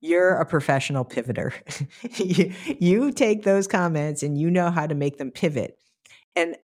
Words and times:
you're 0.00 0.36
a 0.36 0.46
professional 0.46 1.04
pivoter. 1.04 1.52
you, 2.18 2.52
you 2.78 3.12
take 3.12 3.42
those 3.42 3.66
comments 3.66 4.22
and 4.22 4.38
you 4.38 4.50
know 4.50 4.70
how 4.70 4.86
to 4.86 4.94
make 4.94 5.18
them 5.18 5.30
pivot. 5.30 5.78
And 6.34 6.56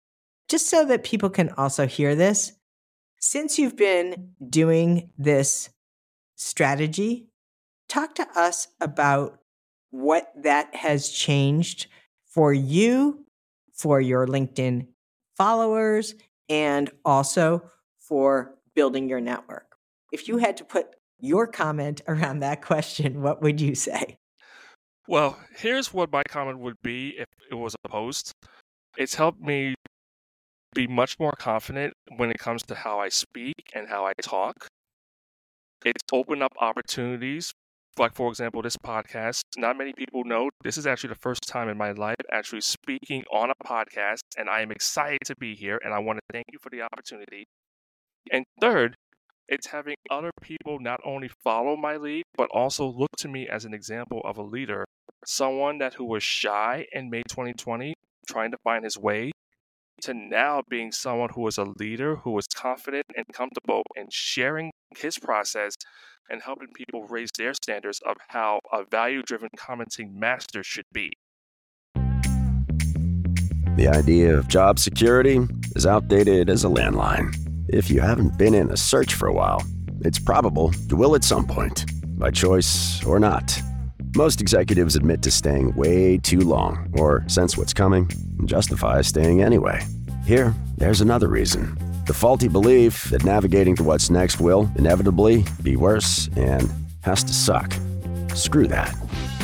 just 0.47 0.69
so 0.69 0.85
that 0.85 1.03
people 1.03 1.29
can 1.29 1.49
also 1.51 1.87
hear 1.87 2.15
this, 2.15 2.53
since 3.19 3.59
you've 3.59 3.75
been 3.75 4.31
doing 4.49 5.09
this 5.17 5.69
strategy, 6.35 7.27
talk 7.89 8.15
to 8.15 8.27
us 8.35 8.67
about 8.79 9.39
what 9.89 10.31
that 10.43 10.73
has 10.75 11.09
changed 11.09 11.87
for 12.25 12.53
you, 12.53 13.25
for 13.73 13.99
your 13.99 14.27
LinkedIn 14.27 14.87
followers, 15.35 16.15
and 16.49 16.91
also 17.03 17.63
for 17.99 18.55
building 18.75 19.09
your 19.09 19.21
network. 19.21 19.75
If 20.11 20.27
you 20.27 20.37
had 20.37 20.57
to 20.57 20.63
put 20.63 20.95
your 21.19 21.47
comment 21.47 22.01
around 22.07 22.39
that 22.39 22.61
question, 22.61 23.21
what 23.21 23.41
would 23.41 23.59
you 23.59 23.75
say? 23.75 24.17
Well, 25.07 25.39
here's 25.55 25.93
what 25.93 26.11
my 26.11 26.23
comment 26.23 26.59
would 26.59 26.75
be 26.83 27.15
if 27.17 27.27
it 27.49 27.55
was 27.55 27.75
a 27.83 27.89
post. 27.89 28.33
It's 28.97 29.15
helped 29.15 29.41
me 29.41 29.75
be 30.73 30.87
much 30.87 31.17
more 31.19 31.33
confident 31.37 31.93
when 32.17 32.29
it 32.29 32.37
comes 32.37 32.61
to 32.63 32.75
how 32.75 32.99
I 32.99 33.09
speak 33.09 33.55
and 33.73 33.87
how 33.87 34.05
I 34.05 34.13
talk. 34.21 34.67
It's 35.85 36.03
opened 36.11 36.43
up 36.43 36.51
opportunities. 36.59 37.51
Like, 37.97 38.13
for 38.13 38.29
example, 38.29 38.61
this 38.61 38.77
podcast. 38.77 39.41
Not 39.57 39.77
many 39.77 39.93
people 39.93 40.23
know 40.23 40.49
this 40.63 40.77
is 40.77 40.85
actually 40.85 41.09
the 41.09 41.19
first 41.21 41.47
time 41.47 41.67
in 41.67 41.77
my 41.77 41.93
life 41.93 42.17
actually 42.31 42.61
speaking 42.61 43.23
on 43.31 43.49
a 43.49 43.55
podcast, 43.65 44.19
and 44.37 44.49
I 44.49 44.61
am 44.61 44.71
excited 44.71 45.19
to 45.25 45.35
be 45.39 45.55
here, 45.55 45.79
and 45.83 45.93
I 45.93 45.99
want 45.99 46.17
to 46.17 46.23
thank 46.31 46.45
you 46.51 46.59
for 46.61 46.69
the 46.69 46.81
opportunity. 46.81 47.45
And 48.31 48.43
third, 48.61 48.95
it's 49.49 49.67
having 49.67 49.95
other 50.09 50.31
people 50.41 50.79
not 50.79 50.99
only 51.05 51.29
follow 51.43 51.75
my 51.77 51.97
lead, 51.97 52.23
but 52.35 52.49
also 52.53 52.85
look 52.87 53.11
to 53.17 53.27
me 53.27 53.47
as 53.47 53.65
an 53.65 53.73
example 53.73 54.21
of 54.25 54.37
a 54.37 54.41
leader, 54.43 54.85
someone 55.25 55.77
that 55.77 55.93
who 55.93 56.05
was 56.05 56.23
shy 56.23 56.85
in 56.91 57.09
May 57.09 57.23
2020, 57.29 57.93
trying 58.27 58.51
to 58.51 58.57
find 58.63 58.83
his 58.83 58.97
way, 58.97 59.31
to 60.01 60.13
now 60.13 60.61
being 60.69 60.91
someone 60.91 61.29
who 61.33 61.47
is 61.47 61.57
a 61.57 61.63
leader, 61.79 62.17
who 62.17 62.37
is 62.37 62.45
confident 62.47 63.05
and 63.15 63.25
comfortable 63.33 63.83
in 63.95 64.07
sharing 64.11 64.71
his 64.97 65.17
process 65.17 65.73
and 66.29 66.41
helping 66.41 66.67
people 66.75 67.07
raise 67.07 67.29
their 67.37 67.53
standards 67.53 67.99
of 68.05 68.17
how 68.27 68.59
a 68.71 68.83
value 68.91 69.21
driven 69.23 69.49
commenting 69.55 70.19
master 70.19 70.61
should 70.61 70.85
be. 70.91 71.11
The 73.75 73.87
idea 73.87 74.35
of 74.37 74.47
job 74.47 74.77
security 74.79 75.39
is 75.75 75.85
outdated 75.85 76.49
as 76.49 76.63
a 76.63 76.67
landline. 76.67 77.46
If 77.69 77.89
you 77.89 77.99
haven't 77.99 78.37
been 78.37 78.53
in 78.53 78.71
a 78.71 78.77
search 78.77 79.15
for 79.15 79.27
a 79.27 79.33
while, 79.33 79.61
it's 80.01 80.19
probable 80.19 80.73
you 80.89 80.95
will 80.95 81.15
at 81.15 81.23
some 81.25 81.45
point, 81.45 81.85
by 82.17 82.31
choice 82.31 83.03
or 83.03 83.19
not. 83.19 83.61
Most 84.15 84.39
executives 84.39 84.95
admit 84.95 85.21
to 85.23 85.31
staying 85.31 85.75
way 85.75 86.17
too 86.17 86.39
long 86.39 86.89
or 86.97 87.25
sense 87.27 87.57
what's 87.57 87.73
coming 87.73 88.09
and 88.39 88.47
justify 88.47 89.01
staying 89.01 89.41
anyway. 89.43 89.85
Here, 90.25 90.55
there's 90.77 91.01
another 91.01 91.27
reason 91.27 91.77
the 92.05 92.13
faulty 92.13 92.47
belief 92.47 93.03
that 93.09 93.25
navigating 93.25 93.75
to 93.75 93.83
what's 93.83 94.09
next 94.09 94.39
will 94.39 94.71
inevitably 94.77 95.43
be 95.61 95.75
worse 95.75 96.29
and 96.37 96.71
has 97.01 97.21
to 97.21 97.33
suck. 97.33 97.73
Screw 98.33 98.67
that. 98.67 98.95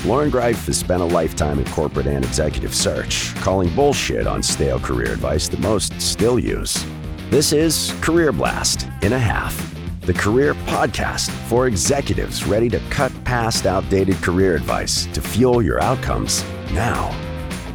Loren 0.05 0.31
Greiff 0.31 0.65
has 0.67 0.77
spent 0.77 1.01
a 1.01 1.05
lifetime 1.05 1.59
in 1.59 1.65
corporate 1.65 2.07
and 2.07 2.23
executive 2.23 2.73
search, 2.73 3.35
calling 3.35 3.73
bullshit 3.75 4.27
on 4.27 4.41
stale 4.41 4.79
career 4.79 5.11
advice 5.11 5.49
that 5.49 5.59
most 5.59 5.99
still 5.99 6.39
use. 6.39 6.85
This 7.33 7.51
is 7.51 7.91
Career 7.99 8.31
Blast 8.31 8.87
in 9.01 9.13
a 9.13 9.17
half 9.17 9.73
the 10.01 10.13
career 10.13 10.53
podcast 10.53 11.31
for 11.47 11.65
executives 11.65 12.45
ready 12.45 12.69
to 12.69 12.79
cut 12.91 13.11
past 13.23 13.65
outdated 13.65 14.17
career 14.17 14.53
advice 14.55 15.07
to 15.15 15.19
fuel 15.19 15.59
your 15.59 15.81
outcomes 15.81 16.43
now. 16.73 17.09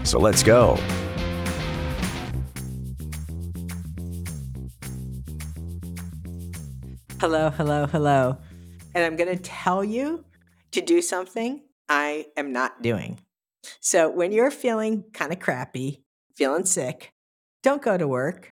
So 0.05 0.21
let's 0.21 0.45
go. 0.45 0.77
Hello, 7.21 7.51
hello, 7.51 7.87
hello. 7.87 8.39
And 8.95 9.05
I'm 9.05 9.17
going 9.17 9.37
to 9.37 9.43
tell 9.43 9.83
you 9.83 10.25
to 10.71 10.81
do 10.81 11.03
something 11.03 11.63
I 11.89 12.27
am 12.37 12.53
not 12.53 12.81
doing. 12.81 13.19
So 13.81 14.09
when 14.09 14.31
you're 14.31 14.53
feeling 14.53 15.03
kind 15.13 15.33
of 15.33 15.41
crappy, 15.41 16.05
feeling 16.37 16.65
sick, 16.65 17.13
don't 17.65 17.83
go 17.83 17.99
to 17.99 18.07
work 18.07 18.53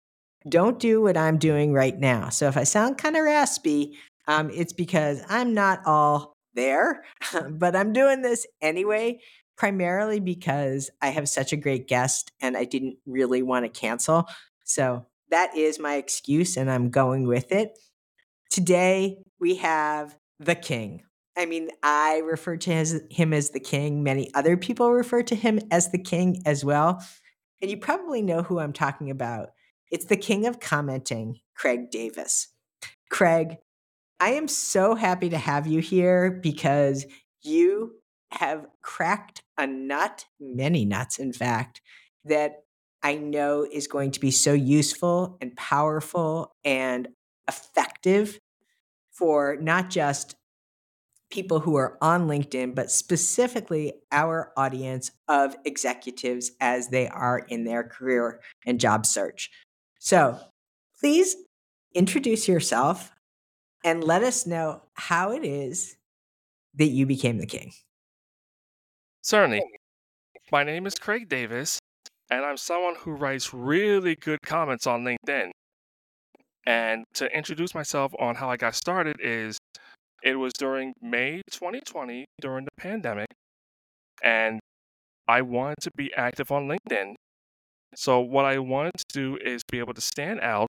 don't 0.48 0.78
do 0.78 1.00
what 1.02 1.16
I'm 1.16 1.38
doing 1.38 1.72
right 1.72 1.98
now. 1.98 2.28
So 2.28 2.48
if 2.48 2.56
I 2.56 2.64
sound 2.64 2.98
kind 2.98 3.16
of 3.16 3.24
raspy, 3.24 3.98
um, 4.26 4.50
it's 4.50 4.72
because 4.72 5.22
I'm 5.28 5.54
not 5.54 5.80
all 5.86 6.36
there, 6.54 7.04
but 7.50 7.76
I'm 7.76 7.92
doing 7.92 8.22
this 8.22 8.46
anyway, 8.60 9.20
primarily 9.56 10.20
because 10.20 10.90
I 11.00 11.08
have 11.08 11.28
such 11.28 11.52
a 11.52 11.56
great 11.56 11.88
guest 11.88 12.32
and 12.40 12.56
I 12.56 12.64
didn't 12.64 12.96
really 13.06 13.42
want 13.42 13.64
to 13.64 13.80
cancel. 13.80 14.26
So 14.64 15.06
that 15.30 15.56
is 15.56 15.78
my 15.78 15.94
excuse 15.94 16.56
and 16.56 16.70
I'm 16.70 16.90
going 16.90 17.26
with 17.26 17.52
it. 17.52 17.78
Today 18.50 19.18
we 19.40 19.56
have 19.56 20.16
the 20.38 20.54
king. 20.54 21.02
I 21.36 21.46
mean, 21.46 21.70
I 21.82 22.18
refer 22.18 22.58
to 22.58 22.72
his, 22.72 23.02
him 23.10 23.32
as 23.32 23.50
the 23.50 23.60
king. 23.60 24.02
Many 24.02 24.32
other 24.34 24.56
people 24.56 24.92
refer 24.92 25.22
to 25.22 25.34
him 25.34 25.60
as 25.70 25.90
the 25.90 25.98
king 25.98 26.42
as 26.44 26.62
well. 26.62 27.02
And 27.62 27.70
you 27.70 27.78
probably 27.78 28.20
know 28.20 28.42
who 28.42 28.58
I'm 28.58 28.72
talking 28.72 29.10
about. 29.10 29.50
It's 29.92 30.06
the 30.06 30.16
king 30.16 30.46
of 30.46 30.58
commenting, 30.58 31.40
Craig 31.54 31.90
Davis. 31.90 32.48
Craig, 33.10 33.58
I 34.18 34.30
am 34.30 34.48
so 34.48 34.94
happy 34.94 35.28
to 35.28 35.36
have 35.36 35.66
you 35.66 35.80
here 35.80 36.30
because 36.30 37.04
you 37.42 37.96
have 38.30 38.66
cracked 38.80 39.42
a 39.58 39.66
nut, 39.66 40.24
many 40.40 40.86
nuts, 40.86 41.18
in 41.18 41.34
fact, 41.34 41.82
that 42.24 42.64
I 43.02 43.16
know 43.16 43.66
is 43.70 43.86
going 43.86 44.12
to 44.12 44.20
be 44.20 44.30
so 44.30 44.54
useful 44.54 45.36
and 45.42 45.54
powerful 45.56 46.56
and 46.64 47.08
effective 47.46 48.38
for 49.10 49.58
not 49.60 49.90
just 49.90 50.36
people 51.30 51.60
who 51.60 51.76
are 51.76 51.98
on 52.00 52.28
LinkedIn, 52.28 52.74
but 52.74 52.90
specifically 52.90 53.92
our 54.10 54.52
audience 54.56 55.10
of 55.28 55.54
executives 55.66 56.52
as 56.62 56.88
they 56.88 57.08
are 57.08 57.40
in 57.48 57.64
their 57.64 57.84
career 57.84 58.40
and 58.64 58.80
job 58.80 59.04
search. 59.04 59.50
So 60.04 60.36
please 60.98 61.36
introduce 61.94 62.48
yourself 62.48 63.12
and 63.84 64.02
let 64.02 64.24
us 64.24 64.48
know 64.48 64.82
how 64.94 65.30
it 65.30 65.44
is 65.44 65.96
that 66.74 66.88
you 66.88 67.06
became 67.06 67.38
the 67.38 67.46
king. 67.46 67.70
Certainly. 69.22 69.62
My 70.50 70.64
name 70.64 70.86
is 70.86 70.96
Craig 70.96 71.28
Davis, 71.28 71.78
and 72.32 72.44
I'm 72.44 72.56
someone 72.56 72.96
who 72.96 73.12
writes 73.12 73.54
really 73.54 74.16
good 74.16 74.40
comments 74.44 74.88
on 74.88 75.04
LinkedIn. 75.04 75.52
And 76.66 77.04
to 77.14 77.32
introduce 77.32 77.72
myself 77.72 78.12
on 78.18 78.34
how 78.34 78.50
I 78.50 78.56
got 78.56 78.74
started 78.74 79.18
is 79.20 79.56
it 80.24 80.34
was 80.34 80.52
during 80.58 80.94
May 81.00 81.42
2020 81.52 82.24
during 82.40 82.64
the 82.64 82.72
pandemic, 82.76 83.28
and 84.20 84.58
I 85.28 85.42
wanted 85.42 85.78
to 85.82 85.92
be 85.96 86.12
active 86.14 86.50
on 86.50 86.66
LinkedIn 86.66 87.14
so 87.94 88.20
what 88.20 88.44
I 88.44 88.58
wanted 88.58 88.92
to 88.98 89.04
do 89.12 89.38
is 89.44 89.62
be 89.70 89.78
able 89.78 89.94
to 89.94 90.00
stand 90.00 90.40
out. 90.40 90.68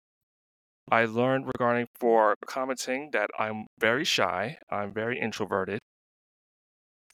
I 0.92 1.06
learned 1.06 1.46
regarding 1.46 1.88
for 2.00 2.36
commenting 2.46 3.12
that 3.14 3.30
I'm 3.38 3.68
very 3.80 4.04
shy, 4.04 4.58
I'm 4.70 4.94
very 4.94 5.20
introverted. 5.20 5.80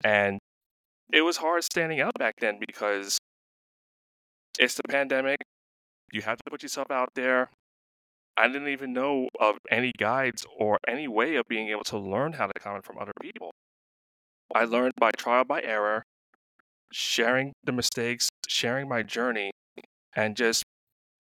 And 0.03 0.40
it 1.12 1.22
was 1.22 1.38
hard 1.38 1.63
standing 1.63 2.01
out 2.01 2.13
back 2.18 2.35
then 2.40 2.57
because 2.59 3.18
it's 4.59 4.75
the 4.75 4.84
pandemic. 4.90 5.38
You 6.12 6.22
have 6.22 6.38
to 6.38 6.50
put 6.50 6.63
yourself 6.63 6.89
out 6.89 7.09
there. 7.16 7.50
I 8.38 8.47
didn't 8.47 8.68
even 8.69 8.94
know 8.94 9.28
of 9.39 9.57
any 9.69 9.91
guides 9.97 10.45
or 10.57 10.78
any 10.88 11.07
way 11.07 11.35
of 11.35 11.45
being 11.50 11.69
able 11.69 11.84
to 11.85 11.97
learn 11.97 12.34
how 12.34 12.47
to 12.47 12.53
comment 12.59 12.85
from 12.85 12.97
other 13.00 13.13
people. 13.22 13.51
I 14.53 14.63
learned 14.63 14.94
by 14.97 15.12
trial 15.18 15.44
by 15.44 15.62
error, 15.62 16.03
sharing 16.92 17.53
the 17.63 17.71
mistakes, 17.71 18.30
sharing 18.48 18.88
my 18.88 19.03
journey, 19.03 19.51
and 20.18 20.36
just 20.36 20.64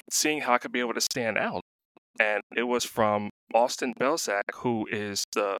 seeing 0.09 0.41
how 0.41 0.53
I 0.53 0.57
could 0.57 0.71
be 0.71 0.79
able 0.79 0.95
to 0.95 1.01
stand 1.01 1.37
out. 1.37 1.61
And 2.19 2.41
it 2.55 2.63
was 2.63 2.83
from 2.83 3.29
Austin 3.53 3.93
Belcak, 3.97 4.41
who 4.55 4.87
is 4.91 5.23
the 5.33 5.57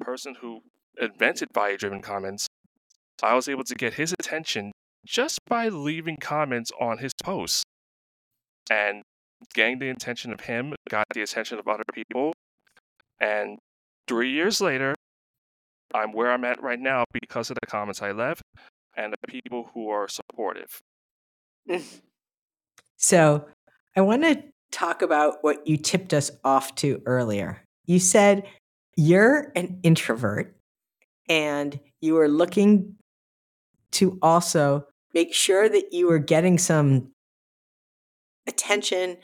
person 0.00 0.36
who 0.40 0.60
invented 0.98 1.48
value 1.52 1.76
driven 1.76 2.00
comments. 2.00 2.46
I 3.22 3.34
was 3.34 3.48
able 3.48 3.64
to 3.64 3.74
get 3.74 3.94
his 3.94 4.14
attention 4.18 4.70
just 5.04 5.40
by 5.48 5.68
leaving 5.68 6.16
comments 6.18 6.70
on 6.80 6.98
his 6.98 7.10
posts. 7.22 7.64
And 8.70 9.02
getting 9.54 9.80
the 9.80 9.90
attention 9.90 10.32
of 10.32 10.42
him 10.42 10.74
got 10.88 11.06
the 11.12 11.22
attention 11.22 11.58
of 11.58 11.66
other 11.66 11.82
people. 11.92 12.32
And 13.20 13.58
three 14.06 14.30
years 14.30 14.60
later, 14.60 14.94
I'm 15.92 16.12
where 16.12 16.30
I'm 16.30 16.44
at 16.44 16.62
right 16.62 16.78
now 16.78 17.04
because 17.12 17.50
of 17.50 17.58
the 17.60 17.66
comments 17.66 18.00
I 18.00 18.12
left 18.12 18.42
and 18.96 19.12
the 19.12 19.28
people 19.28 19.70
who 19.74 19.88
are 19.88 20.06
supportive. 20.08 20.80
So 23.02 23.44
I 23.96 24.00
want 24.00 24.22
to 24.22 24.42
talk 24.70 25.02
about 25.02 25.38
what 25.42 25.66
you 25.66 25.76
tipped 25.76 26.14
us 26.14 26.30
off 26.44 26.74
to 26.76 27.02
earlier. 27.04 27.62
You 27.84 27.98
said 27.98 28.46
you're 28.96 29.52
an 29.56 29.80
introvert 29.82 30.56
and 31.28 31.78
you 32.00 32.18
are 32.18 32.28
looking 32.28 32.94
to 33.92 34.18
also 34.22 34.86
make 35.12 35.34
sure 35.34 35.68
that 35.68 35.92
you 35.92 36.10
are 36.10 36.18
getting 36.18 36.58
some 36.58 37.10
attention, 38.46 39.18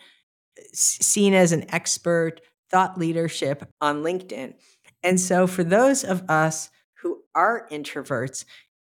seen 0.72 1.32
as 1.32 1.52
an 1.52 1.72
expert, 1.72 2.40
thought 2.70 2.98
leadership 2.98 3.64
on 3.80 4.02
LinkedIn. 4.02 4.54
And 5.02 5.20
so, 5.20 5.46
for 5.46 5.64
those 5.64 6.04
of 6.04 6.28
us 6.28 6.70
who 7.02 7.22
are 7.34 7.68
introverts, 7.70 8.44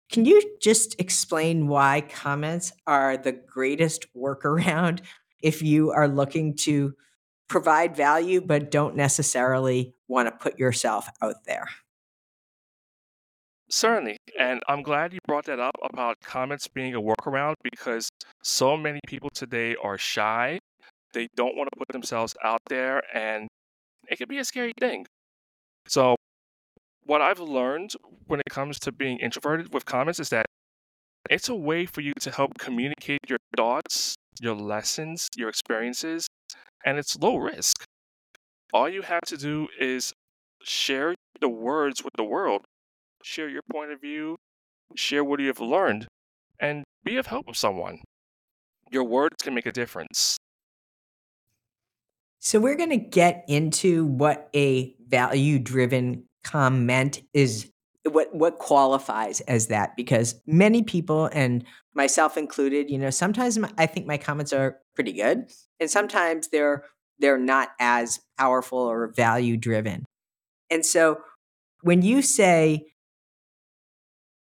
can 0.10 0.26
you 0.26 0.42
just 0.62 1.00
explain 1.00 1.68
why 1.68 2.02
comments 2.02 2.72
are 2.86 3.18
the 3.18 3.32
greatest 3.32 4.06
workaround 4.16 5.02
if 5.42 5.62
you 5.62 5.92
are 5.92 6.08
looking 6.08 6.56
to 6.56 6.94
provide 7.50 7.96
value 7.96 8.42
but 8.42 8.72
don't 8.72 8.96
necessarily 8.96 9.94
want 10.08 10.28
to 10.28 10.32
put 10.32 10.60
yourself 10.60 11.08
out 11.22 11.36
there? 11.46 11.68
Certainly. 13.70 14.18
And 14.40 14.62
I'm 14.68 14.84
glad 14.84 15.14
you 15.14 15.20
brought 15.28 15.46
that 15.46 15.60
up 15.60 15.76
about 15.82 16.18
comments 16.22 16.68
being 16.68 16.94
a 16.94 17.02
workaround 17.02 17.56
because 17.64 18.08
so 18.44 18.78
many 18.78 19.00
people 19.08 19.30
today 19.34 19.76
are 19.82 19.98
shy. 19.98 20.60
They 21.14 21.28
don't 21.36 21.58
want 21.58 21.70
to 21.74 21.80
put 21.80 21.88
themselves 21.92 22.36
out 22.44 22.60
there, 22.70 23.02
and 23.16 23.48
it 24.08 24.18
can 24.18 24.28
be 24.28 24.38
a 24.38 24.46
scary 24.46 24.74
thing. 24.80 25.08
So, 25.88 26.16
what 27.06 27.22
I've 27.22 27.40
learned 27.40 27.94
when 28.28 28.40
it 28.40 28.50
comes 28.50 28.80
to 28.80 28.92
being 28.92 29.20
introverted 29.20 29.74
with 29.74 29.86
comments 29.86 30.20
is 30.20 30.30
that 30.30 30.46
it's 31.30 31.50
a 31.50 31.56
way 31.56 31.86
for 31.86 32.02
you 32.02 32.14
to 32.20 32.32
help 32.32 32.58
communicate 32.58 33.20
your 33.28 33.40
thoughts, 33.56 34.16
your 34.42 34.56
lessons, 34.56 35.28
your 35.36 35.50
experiences, 35.50 36.28
and 36.86 36.98
it's 36.98 37.18
low 37.18 37.38
risk. 37.38 37.86
All 38.74 38.90
you 38.90 39.04
have 39.04 39.22
to 39.28 39.38
do 39.38 39.68
is 39.80 40.14
share 40.64 41.16
the 41.40 41.50
words 41.50 42.04
with 42.04 42.14
the 42.18 42.24
world, 42.24 42.66
share 43.24 43.48
your 43.48 43.62
point 43.72 43.92
of 43.92 44.02
view, 44.02 44.36
share 44.96 45.24
what 45.24 45.40
you 45.40 45.48
have 45.48 45.60
learned, 45.60 46.08
and 46.60 46.84
be 47.04 47.18
of 47.18 47.28
help 47.28 47.48
with 47.48 47.58
someone. 47.58 48.00
Your 48.92 49.04
words 49.04 49.36
can 49.42 49.54
make 49.54 49.66
a 49.66 49.72
difference. 49.72 50.38
So, 52.40 52.60
we're 52.60 52.76
going 52.76 52.90
to 52.90 52.98
get 52.98 53.46
into 53.48 54.06
what 54.06 54.50
a 54.54 54.96
value 55.08 55.60
driven 55.60 56.26
comment 56.44 57.22
is 57.34 57.70
what 58.10 58.34
what 58.36 58.60
qualifies 58.60 59.42
as 59.42 59.68
that? 59.68 59.96
Because 59.96 60.42
many 60.46 60.84
people 60.84 61.30
and 61.34 61.64
myself 61.94 62.38
included 62.38 62.90
you 62.90 62.98
know 62.98 63.12
sometimes 63.12 63.60
i 63.78 63.86
think 63.86 64.08
my 64.08 64.18
comments 64.18 64.52
are 64.52 64.80
pretty 64.96 65.14
good 65.14 65.46
and 65.80 65.92
sometimes 65.92 66.48
they're 66.48 66.84
they're 67.20 67.38
not 67.38 67.70
as 67.80 68.20
powerful 68.38 68.80
or 68.80 69.08
value 69.08 69.58
driven. 69.58 70.06
And 70.70 70.86
so 70.86 71.22
when 71.82 72.02
you 72.02 72.22
say 72.22 72.88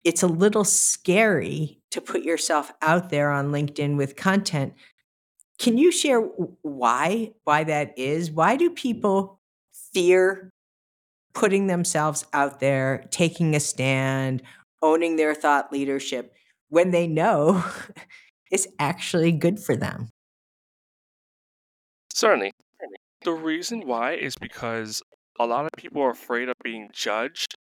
it's 0.03 0.23
a 0.23 0.27
little 0.27 0.65
scary 0.65 1.79
to 1.91 2.01
put 2.01 2.23
yourself 2.23 2.73
out 2.81 3.09
there 3.09 3.31
on 3.31 3.51
linkedin 3.51 3.95
with 3.95 4.15
content 4.15 4.73
can 5.59 5.77
you 5.77 5.91
share 5.91 6.19
why 6.19 7.31
why 7.43 7.63
that 7.63 7.97
is? 7.97 8.31
Why 8.31 8.55
do 8.55 8.69
people 8.69 9.39
fear 9.93 10.51
putting 11.33 11.67
themselves 11.67 12.25
out 12.33 12.59
there, 12.59 13.05
taking 13.11 13.55
a 13.55 13.59
stand, 13.59 14.41
owning 14.81 15.15
their 15.15 15.33
thought 15.33 15.71
leadership 15.71 16.33
when 16.69 16.91
they 16.91 17.07
know 17.07 17.63
it's 18.51 18.67
actually 18.79 19.31
good 19.31 19.59
for 19.59 19.75
them. 19.75 20.09
Certainly. 22.13 22.51
The 23.23 23.31
reason 23.31 23.87
why 23.87 24.13
is 24.13 24.35
because 24.35 25.01
a 25.39 25.45
lot 25.45 25.65
of 25.65 25.71
people 25.77 26.01
are 26.01 26.11
afraid 26.11 26.49
of 26.49 26.55
being 26.63 26.89
judged. 26.91 27.55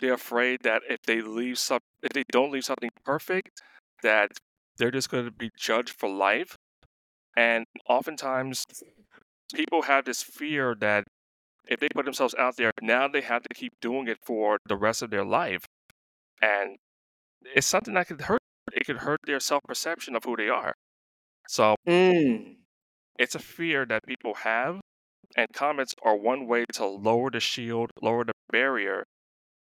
They're 0.00 0.14
afraid 0.14 0.60
that 0.62 0.82
if 0.88 1.02
they 1.06 1.20
leave 1.20 1.58
some, 1.58 1.80
if 2.02 2.12
they 2.12 2.24
don't 2.32 2.50
leave 2.50 2.64
something 2.64 2.90
perfect, 3.04 3.60
that 4.02 4.30
they're 4.78 4.90
just 4.90 5.10
going 5.10 5.26
to 5.26 5.30
be 5.30 5.50
judged 5.56 5.90
for 5.90 6.08
life. 6.08 6.56
And 7.36 7.66
oftentimes, 7.88 8.64
people 9.54 9.82
have 9.82 10.04
this 10.04 10.22
fear 10.22 10.74
that 10.80 11.04
if 11.66 11.80
they 11.80 11.88
put 11.94 12.04
themselves 12.04 12.34
out 12.38 12.56
there, 12.56 12.70
now 12.82 13.08
they 13.08 13.20
have 13.22 13.42
to 13.42 13.54
keep 13.54 13.72
doing 13.80 14.08
it 14.08 14.18
for 14.24 14.58
the 14.66 14.76
rest 14.76 15.02
of 15.02 15.10
their 15.10 15.24
life. 15.24 15.64
And 16.42 16.76
it's 17.54 17.66
something 17.66 17.94
that 17.94 18.08
could 18.08 18.22
hurt. 18.22 18.40
It 18.72 18.86
could 18.86 18.98
hurt 18.98 19.20
their 19.24 19.40
self 19.40 19.62
perception 19.66 20.16
of 20.16 20.24
who 20.24 20.36
they 20.36 20.48
are. 20.48 20.74
So 21.48 21.76
Mm. 21.86 22.56
it's 23.18 23.34
a 23.34 23.38
fear 23.38 23.84
that 23.86 24.02
people 24.06 24.34
have, 24.34 24.80
and 25.36 25.46
comments 25.52 25.94
are 26.02 26.16
one 26.16 26.46
way 26.46 26.64
to 26.74 26.86
lower 26.86 27.30
the 27.30 27.40
shield, 27.40 27.90
lower 28.00 28.24
the 28.24 28.32
barrier 28.50 29.04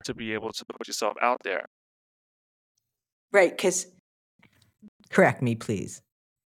to 0.05 0.13
be 0.13 0.33
able 0.33 0.51
to 0.51 0.65
put 0.65 0.87
yourself 0.87 1.13
out 1.21 1.39
there. 1.43 1.65
Right. 3.31 3.51
Because, 3.51 3.87
correct 5.09 5.41
me, 5.41 5.55
please. 5.55 6.01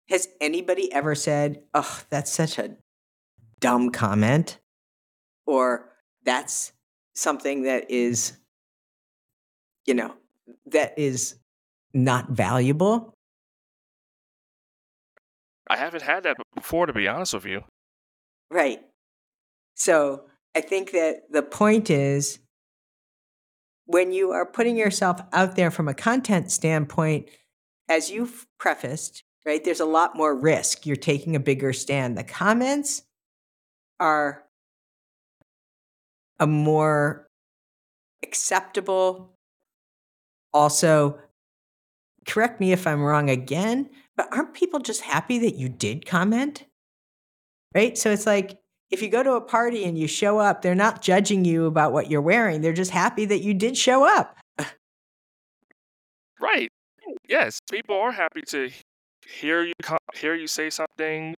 Has 0.08 0.28
anybody 0.40 0.90
ever 0.92 1.14
said, 1.14 1.62
oh, 1.74 2.02
that's 2.10 2.32
such 2.32 2.58
a 2.58 2.76
dumb 3.60 3.90
comment? 3.90 4.58
Or 5.48 5.88
that's 6.26 6.72
something 7.14 7.62
that 7.62 7.90
is, 7.90 8.36
you 9.86 9.94
know, 9.94 10.14
that 10.66 10.98
is 10.98 11.36
not 11.94 12.28
valuable? 12.28 13.14
I 15.70 15.78
haven't 15.78 16.02
had 16.02 16.24
that 16.24 16.36
before, 16.54 16.84
to 16.84 16.92
be 16.92 17.08
honest 17.08 17.32
with 17.32 17.46
you. 17.46 17.62
Right. 18.50 18.80
So 19.74 20.24
I 20.54 20.60
think 20.60 20.90
that 20.92 21.22
the 21.30 21.42
point 21.42 21.88
is 21.88 22.40
when 23.86 24.12
you 24.12 24.32
are 24.32 24.44
putting 24.44 24.76
yourself 24.76 25.18
out 25.32 25.56
there 25.56 25.70
from 25.70 25.88
a 25.88 25.94
content 25.94 26.52
standpoint, 26.52 27.30
as 27.88 28.10
you've 28.10 28.46
prefaced, 28.60 29.22
right, 29.46 29.64
there's 29.64 29.80
a 29.80 29.86
lot 29.86 30.14
more 30.14 30.38
risk. 30.38 30.84
You're 30.84 30.96
taking 30.96 31.34
a 31.34 31.40
bigger 31.40 31.72
stand. 31.72 32.18
The 32.18 32.24
comments 32.24 33.02
are 33.98 34.44
a 36.40 36.46
more 36.46 37.26
acceptable, 38.22 39.32
also, 40.52 41.18
correct 42.26 42.60
me 42.60 42.72
if 42.72 42.86
I'm 42.86 43.02
wrong 43.02 43.30
again, 43.30 43.90
but 44.16 44.28
aren't 44.32 44.54
people 44.54 44.80
just 44.80 45.02
happy 45.02 45.38
that 45.40 45.56
you 45.56 45.68
did 45.68 46.06
comment? 46.06 46.64
Right? 47.74 47.96
So 47.98 48.10
it's 48.10 48.26
like 48.26 48.58
if 48.90 49.02
you 49.02 49.08
go 49.08 49.22
to 49.22 49.32
a 49.32 49.40
party 49.40 49.84
and 49.84 49.98
you 49.98 50.06
show 50.06 50.38
up, 50.38 50.62
they're 50.62 50.74
not 50.74 51.02
judging 51.02 51.44
you 51.44 51.66
about 51.66 51.92
what 51.92 52.10
you're 52.10 52.22
wearing. 52.22 52.60
They're 52.60 52.72
just 52.72 52.90
happy 52.90 53.24
that 53.26 53.42
you 53.42 53.54
did 53.54 53.76
show 53.76 54.04
up. 54.04 54.36
Right. 56.40 56.70
Yes, 57.28 57.58
people 57.70 57.96
are 57.96 58.12
happy 58.12 58.42
to 58.48 58.70
hear 59.26 59.64
you 59.64 59.72
hear 60.14 60.34
you 60.34 60.46
say 60.46 60.70
something, 60.70 61.34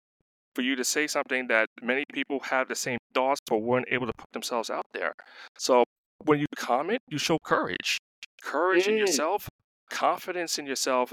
for 0.59 0.63
you 0.63 0.75
to 0.75 0.83
say 0.83 1.07
something 1.07 1.47
that 1.47 1.69
many 1.81 2.05
people 2.13 2.41
have 2.41 2.67
the 2.67 2.75
same 2.75 2.99
thoughts 3.15 3.41
but 3.49 3.59
weren't 3.59 3.87
able 3.93 4.07
to 4.09 4.13
put 4.13 4.27
themselves 4.33 4.71
out 4.71 4.87
there. 4.93 5.13
So 5.57 5.85
when 6.25 6.41
you 6.41 6.47
comment, 6.57 7.01
you 7.09 7.17
show 7.17 7.39
courage. 7.45 7.99
Courage 8.43 8.89
in 8.89 8.95
Mm. 8.97 8.99
yourself, 8.99 9.49
confidence 9.89 10.59
in 10.59 10.67
yourself, 10.67 11.13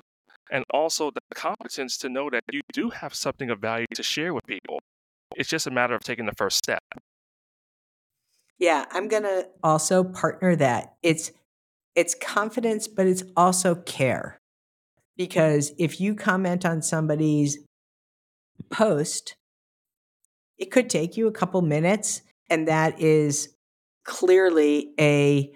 and 0.49 0.63
also 0.71 1.11
the 1.11 1.21
competence 1.35 1.95
to 1.99 2.09
know 2.09 2.31
that 2.31 2.41
you 2.51 2.61
do 2.73 2.89
have 2.89 3.13
something 3.13 3.51
of 3.51 3.59
value 3.59 3.85
to 3.93 4.01
share 4.01 4.33
with 4.33 4.43
people. 4.47 4.79
It's 5.35 5.47
just 5.47 5.67
a 5.67 5.71
matter 5.71 5.93
of 5.93 6.01
taking 6.01 6.25
the 6.25 6.33
first 6.35 6.57
step. 6.57 6.81
Yeah, 8.57 8.85
I'm 8.89 9.07
going 9.07 9.23
to 9.23 9.47
also 9.61 10.03
partner 10.03 10.55
that. 10.55 10.95
It's 11.03 11.31
it's 11.93 12.15
confidence, 12.15 12.87
but 12.87 13.05
it's 13.05 13.23
also 13.37 13.75
care. 13.75 14.39
Because 15.17 15.71
if 15.77 16.01
you 16.01 16.15
comment 16.15 16.65
on 16.65 16.81
somebody's 16.81 17.59
post, 18.69 19.35
it 20.57 20.71
could 20.71 20.89
take 20.89 21.17
you 21.17 21.27
a 21.27 21.31
couple 21.31 21.61
minutes 21.61 22.21
and 22.49 22.67
that 22.67 22.99
is 23.01 23.55
clearly 24.03 24.93
a 24.99 25.51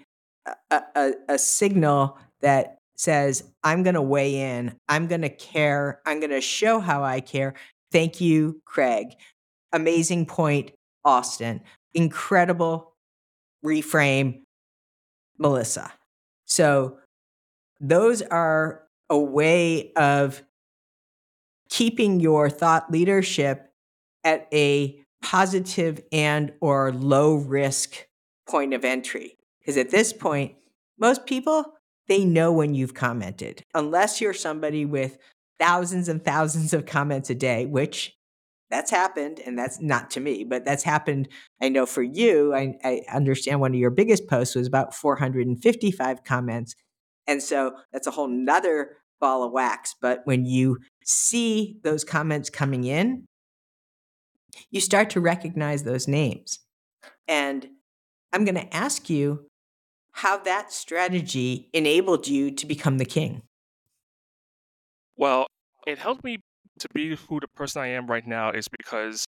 a, 0.70 0.82
a, 0.96 1.12
a 1.28 1.38
signal 1.38 2.18
that 2.40 2.78
says 2.96 3.44
i'm 3.62 3.82
going 3.82 3.94
to 3.94 4.02
weigh 4.02 4.34
in. 4.56 4.74
I'm 4.88 5.06
going 5.06 5.22
to 5.22 5.30
care. 5.30 6.00
I'm 6.04 6.18
going 6.18 6.30
to 6.30 6.40
show 6.40 6.80
how 6.80 7.04
i 7.04 7.20
care. 7.20 7.54
Thank 7.92 8.20
you 8.20 8.60
craig. 8.64 9.08
Amazing 9.72 10.26
point 10.26 10.72
austin. 11.04 11.62
Incredible 11.94 12.94
reframe 13.64 14.42
melissa. 15.38 15.92
So 16.46 16.98
those 17.80 18.22
are 18.22 18.82
a 19.08 19.18
way 19.18 19.92
of 19.94 20.42
keeping 21.70 22.20
your 22.20 22.50
thought 22.50 22.90
leadership 22.90 23.72
at 24.24 24.48
a 24.52 25.00
positive 25.22 26.02
and 26.12 26.52
or 26.60 26.92
low 26.92 27.34
risk 27.34 28.06
point 28.48 28.74
of 28.74 28.84
entry 28.84 29.36
because 29.60 29.76
at 29.76 29.90
this 29.90 30.12
point 30.12 30.54
most 30.98 31.26
people 31.26 31.64
they 32.08 32.24
know 32.24 32.52
when 32.52 32.74
you've 32.74 32.94
commented 32.94 33.64
unless 33.74 34.20
you're 34.20 34.34
somebody 34.34 34.84
with 34.84 35.18
thousands 35.58 36.08
and 36.08 36.24
thousands 36.24 36.72
of 36.72 36.86
comments 36.86 37.30
a 37.30 37.34
day 37.34 37.66
which 37.66 38.16
that's 38.70 38.90
happened, 38.90 39.40
and 39.44 39.58
that's 39.58 39.80
not 39.80 40.10
to 40.12 40.20
me, 40.20 40.44
but 40.44 40.64
that's 40.64 40.84
happened. 40.84 41.28
I 41.60 41.68
know 41.68 41.86
for 41.86 42.02
you, 42.02 42.54
I, 42.54 42.76
I 42.84 43.02
understand 43.12 43.60
one 43.60 43.72
of 43.72 43.80
your 43.80 43.90
biggest 43.90 44.28
posts 44.28 44.54
was 44.54 44.68
about 44.68 44.94
455 44.94 46.22
comments. 46.22 46.76
And 47.26 47.42
so 47.42 47.74
that's 47.92 48.06
a 48.06 48.12
whole 48.12 48.28
nother 48.28 48.96
ball 49.20 49.42
of 49.42 49.52
wax. 49.52 49.94
But 50.00 50.22
when 50.24 50.46
you 50.46 50.78
see 51.04 51.78
those 51.82 52.04
comments 52.04 52.50
coming 52.50 52.84
in, 52.84 53.26
you 54.70 54.80
start 54.80 55.10
to 55.10 55.20
recognize 55.20 55.84
those 55.84 56.08
names. 56.08 56.60
And 57.28 57.68
I'm 58.32 58.44
going 58.44 58.56
to 58.56 58.74
ask 58.74 59.08
you 59.08 59.46
how 60.12 60.38
that 60.38 60.72
strategy 60.72 61.68
enabled 61.72 62.26
you 62.28 62.50
to 62.50 62.66
become 62.66 62.98
the 62.98 63.04
king. 63.04 63.42
Well, 65.16 65.46
it 65.86 65.98
helped 65.98 66.24
me 66.24 66.38
to 66.78 66.88
be 66.94 67.16
who 67.16 67.40
the 67.40 67.48
person 67.48 67.82
I 67.82 67.88
am 67.88 68.06
right 68.06 68.26
now 68.26 68.50
is 68.50 68.66
because 68.68 69.24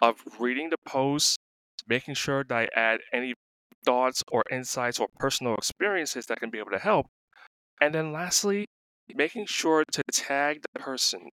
of 0.00 0.16
reading 0.38 0.70
the 0.70 0.76
posts, 0.86 1.36
making 1.86 2.14
sure 2.14 2.44
that 2.44 2.56
I 2.56 2.68
add 2.74 3.00
any 3.12 3.34
thoughts 3.84 4.22
or 4.30 4.42
insights 4.50 4.98
or 4.98 5.08
personal 5.18 5.54
experiences 5.54 6.26
that 6.26 6.40
can 6.40 6.50
be 6.50 6.58
able 6.58 6.70
to 6.70 6.78
help. 6.78 7.06
And 7.80 7.94
then 7.94 8.12
lastly, 8.12 8.66
making 9.14 9.46
sure 9.46 9.84
to 9.92 10.02
tag 10.12 10.62
the 10.62 10.80
person, 10.80 11.28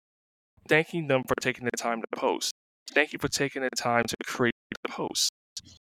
thanking 0.68 1.08
them 1.08 1.22
for 1.26 1.34
taking 1.40 1.64
the 1.64 1.70
time 1.76 2.00
to 2.00 2.06
post. 2.18 2.52
Thank 2.90 3.12
you 3.12 3.18
for 3.18 3.28
taking 3.28 3.62
the 3.62 3.70
time 3.76 4.04
to 4.04 4.16
create 4.26 4.54
the 4.82 4.88
post. 4.88 5.30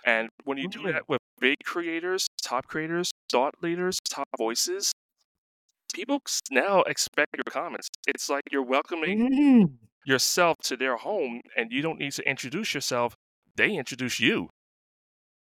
And 0.05 0.29
when 0.45 0.59
you 0.59 0.69
do 0.69 0.83
that 0.93 1.09
with 1.09 1.21
big 1.41 1.57
creators, 1.65 2.27
top 2.43 2.67
creators, 2.67 3.11
thought 3.31 3.55
leaders, 3.63 3.99
top 4.09 4.29
voices, 4.39 4.93
people 5.95 6.21
now 6.51 6.83
expect 6.83 7.37
your 7.37 7.45
comments. 7.49 7.89
It's 8.07 8.29
like 8.29 8.43
you're 8.51 8.63
welcoming 8.63 9.31
Mm. 9.31 9.79
yourself 10.05 10.57
to 10.65 10.77
their 10.77 10.97
home 10.97 11.41
and 11.57 11.71
you 11.73 11.83
don't 11.83 11.99
need 11.99 12.13
to 12.13 12.29
introduce 12.29 12.75
yourself. 12.75 13.15
They 13.57 13.77
introduce 13.77 14.21
you. 14.21 14.49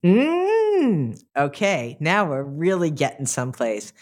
Mm. 0.04 1.20
Okay, 1.36 1.96
now 2.00 2.28
we're 2.28 2.42
really 2.44 2.90
getting 2.90 3.26
someplace. 3.26 3.92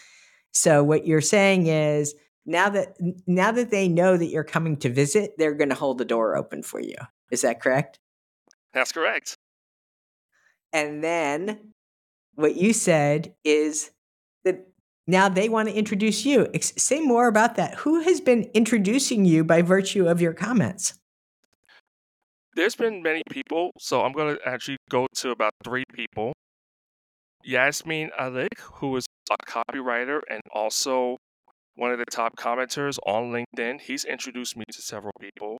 So 0.53 0.83
what 0.83 1.07
you're 1.07 1.21
saying 1.21 1.67
is 1.67 2.15
now 2.47 2.69
that 2.69 2.95
now 3.27 3.51
that 3.51 3.69
they 3.71 3.89
know 3.89 4.17
that 4.17 4.27
you're 4.27 4.43
coming 4.43 4.77
to 4.77 4.89
visit, 4.89 5.33
they're 5.37 5.53
going 5.53 5.69
to 5.69 5.75
hold 5.75 5.97
the 5.97 6.05
door 6.05 6.35
open 6.35 6.63
for 6.63 6.79
you. 6.79 6.95
Is 7.29 7.41
that 7.41 7.61
correct? 7.61 7.99
That's 8.73 8.93
correct. 8.93 9.35
And 10.71 11.03
then 11.03 11.73
what 12.35 12.55
you 12.55 12.71
said 12.71 13.33
is 13.43 13.91
that 14.45 14.67
now 15.07 15.27
they 15.27 15.49
want 15.49 15.67
to 15.67 15.75
introduce 15.75 16.25
you. 16.25 16.47
Say 16.61 17.01
more 17.01 17.27
about 17.27 17.55
that. 17.55 17.75
Who 17.75 18.01
has 18.01 18.21
been 18.21 18.49
introducing 18.53 19.25
you 19.25 19.43
by 19.43 19.61
virtue 19.61 20.07
of 20.07 20.21
your 20.21 20.33
comments? 20.33 20.93
There's 22.55 22.75
been 22.75 23.03
many 23.03 23.23
people, 23.29 23.71
so 23.77 24.03
I'm 24.03 24.13
going 24.13 24.35
to 24.35 24.47
actually 24.47 24.77
go 24.89 25.05
to 25.17 25.31
about 25.31 25.51
three 25.63 25.83
people. 25.93 26.33
Jasmin 27.45 28.09
Alic, 28.19 28.59
who 28.59 28.95
is 28.95 29.05
a 29.29 29.37
copywriter 29.45 30.21
and 30.29 30.41
also 30.53 31.17
one 31.77 31.91
of 31.91 31.99
the 31.99 32.05
top 32.11 32.35
commenters 32.35 32.97
on 33.05 33.31
LinkedIn, 33.31 33.81
he's 33.81 34.03
introduced 34.03 34.57
me 34.57 34.65
to 34.71 34.81
several 34.81 35.13
people. 35.21 35.59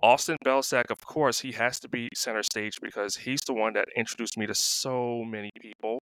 Austin 0.00 0.36
Belcak, 0.44 0.90
of 0.90 1.04
course, 1.04 1.40
he 1.40 1.52
has 1.52 1.78
to 1.80 1.88
be 1.88 2.08
center 2.14 2.42
stage 2.42 2.78
because 2.80 3.16
he's 3.16 3.40
the 3.46 3.52
one 3.52 3.72
that 3.74 3.88
introduced 3.96 4.38
me 4.38 4.46
to 4.46 4.54
so 4.54 5.24
many 5.24 5.50
people. 5.60 5.98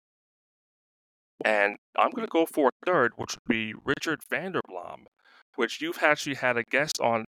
And 1.45 1.76
I'm 1.97 2.11
going 2.11 2.26
to 2.26 2.30
go 2.30 2.47
for 2.47 2.68
a 2.68 2.87
third, 2.87 3.12
which 3.16 3.37
would 3.37 3.49
be 3.49 3.75
Richard 3.85 4.21
van 4.28 4.52
der 4.52 4.61
Blom, 4.68 5.07
which 5.54 5.80
you've 5.80 6.02
actually 6.02 6.35
had 6.35 6.57
a 6.57 6.64
guest 6.64 7.00
on 7.00 7.25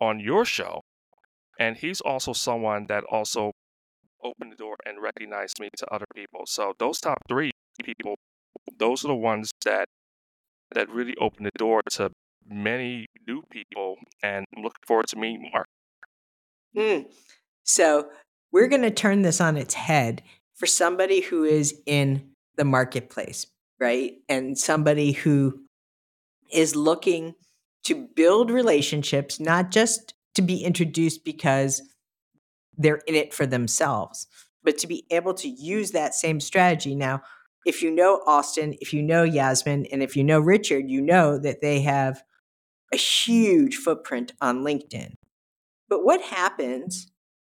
on 0.00 0.20
your 0.20 0.44
show. 0.44 0.80
And 1.58 1.76
he's 1.76 2.00
also 2.00 2.32
someone 2.32 2.86
that 2.86 3.02
also 3.10 3.50
opened 4.22 4.52
the 4.52 4.56
door 4.56 4.76
and 4.86 5.02
recognized 5.02 5.58
me 5.60 5.68
to 5.78 5.92
other 5.92 6.06
people. 6.14 6.42
So 6.46 6.74
those 6.78 7.00
top 7.00 7.18
three 7.28 7.50
people, 7.82 8.14
those 8.78 9.04
are 9.04 9.08
the 9.08 9.14
ones 9.14 9.50
that 9.64 9.86
that 10.74 10.88
really 10.90 11.14
opened 11.20 11.46
the 11.46 11.58
door 11.58 11.82
to 11.90 12.10
many 12.48 13.06
new 13.26 13.42
people. 13.50 13.96
And 14.22 14.44
I'm 14.56 14.62
looking 14.62 14.82
forward 14.86 15.06
to 15.08 15.16
meeting 15.16 15.50
more. 15.52 15.66
Hmm. 16.74 17.02
So 17.64 18.08
we're 18.52 18.68
going 18.68 18.82
to 18.82 18.90
turn 18.90 19.22
this 19.22 19.40
on 19.40 19.56
its 19.56 19.74
head 19.74 20.22
for 20.54 20.66
somebody 20.66 21.20
who 21.20 21.44
is 21.44 21.80
in 21.86 22.30
the 22.56 22.64
marketplace, 22.64 23.46
right? 23.78 24.14
And 24.28 24.58
somebody 24.58 25.12
who 25.12 25.60
is 26.52 26.76
looking 26.76 27.34
to 27.84 28.08
build 28.14 28.50
relationships, 28.50 29.40
not 29.40 29.70
just 29.70 30.14
to 30.34 30.42
be 30.42 30.62
introduced 30.62 31.24
because 31.24 31.82
they're 32.76 33.00
in 33.06 33.14
it 33.14 33.32
for 33.32 33.46
themselves, 33.46 34.26
but 34.62 34.78
to 34.78 34.86
be 34.86 35.04
able 35.10 35.34
to 35.34 35.48
use 35.48 35.92
that 35.92 36.14
same 36.14 36.40
strategy. 36.40 36.94
Now, 36.94 37.22
if 37.66 37.82
you 37.82 37.90
know 37.90 38.22
Austin, 38.26 38.74
if 38.80 38.92
you 38.92 39.02
know 39.02 39.28
Jasmin, 39.28 39.86
and 39.92 40.02
if 40.02 40.16
you 40.16 40.24
know 40.24 40.40
Richard, 40.40 40.88
you 40.88 41.00
know 41.00 41.38
that 41.38 41.60
they 41.60 41.80
have 41.82 42.22
a 42.92 42.96
huge 42.96 43.76
footprint 43.76 44.32
on 44.40 44.60
LinkedIn. 44.60 45.12
But 45.88 46.04
what 46.04 46.22
happens 46.22 47.10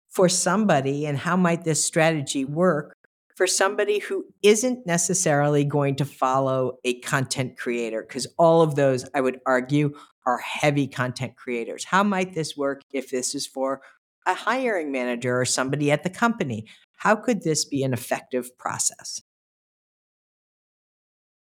for 0.10 0.28
somebody, 0.28 1.06
and 1.06 1.18
how 1.18 1.36
might 1.38 1.64
this 1.64 1.84
strategy 1.84 2.46
work 2.46 2.96
for 3.36 3.48
somebody 3.48 4.00
who 4.00 4.26
isn't 4.44 4.86
necessarily 4.86 5.64
going 5.64 5.96
to 5.96 6.06
follow 6.06 6.80
a 6.84 7.00
content 7.00 7.58
creator? 7.58 8.02
Because 8.02 8.28
all 8.38 8.62
of 8.62 8.76
those, 8.76 9.08
I 9.14 9.22
would 9.22 9.40
argue, 9.46 9.94
are 10.26 10.38
heavy 10.40 10.88
content 10.88 11.36
creators. 11.36 11.86
How 11.86 12.04
might 12.04 12.34
this 12.34 12.56
work 12.58 12.82
if 12.92 13.10
this 13.10 13.34
is 13.34 13.48
for 13.48 13.82
a 14.28 14.34
hiring 14.34 14.92
manager 14.92 15.40
or 15.40 15.46
somebody 15.46 15.92
at 15.92 16.04
the 16.04 16.10
company? 16.10 16.66
How 16.98 17.16
could 17.16 17.44
this 17.44 17.66
be 17.66 17.84
an 17.84 17.94
effective 17.94 18.56
process? 18.58 19.22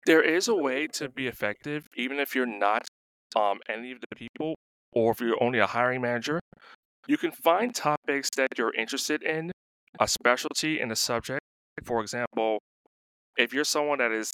There 0.04 0.22
is 0.22 0.48
a 0.48 0.54
way 0.54 0.88
to 0.94 1.08
be 1.08 1.28
effective, 1.28 1.86
even 1.96 2.18
if 2.18 2.34
you're 2.34 2.46
not 2.46 2.86
um, 3.36 3.60
any 3.68 3.92
of 3.92 4.00
the 4.00 4.16
people, 4.16 4.56
or 4.92 5.12
if 5.12 5.20
you're 5.20 5.42
only 5.42 5.60
a 5.60 5.66
hiring 5.66 6.00
manager. 6.00 6.40
You 7.06 7.16
can 7.16 7.30
find 7.30 7.74
topics 7.74 8.28
that 8.36 8.58
you're 8.58 8.74
interested 8.74 9.22
in, 9.22 9.52
a 10.00 10.08
specialty 10.08 10.80
in 10.80 10.90
a 10.90 10.96
subject. 10.96 11.40
For 11.84 12.00
example, 12.00 12.58
if 13.36 13.52
you're 13.52 13.64
someone 13.64 13.98
that 13.98 14.12
is 14.12 14.32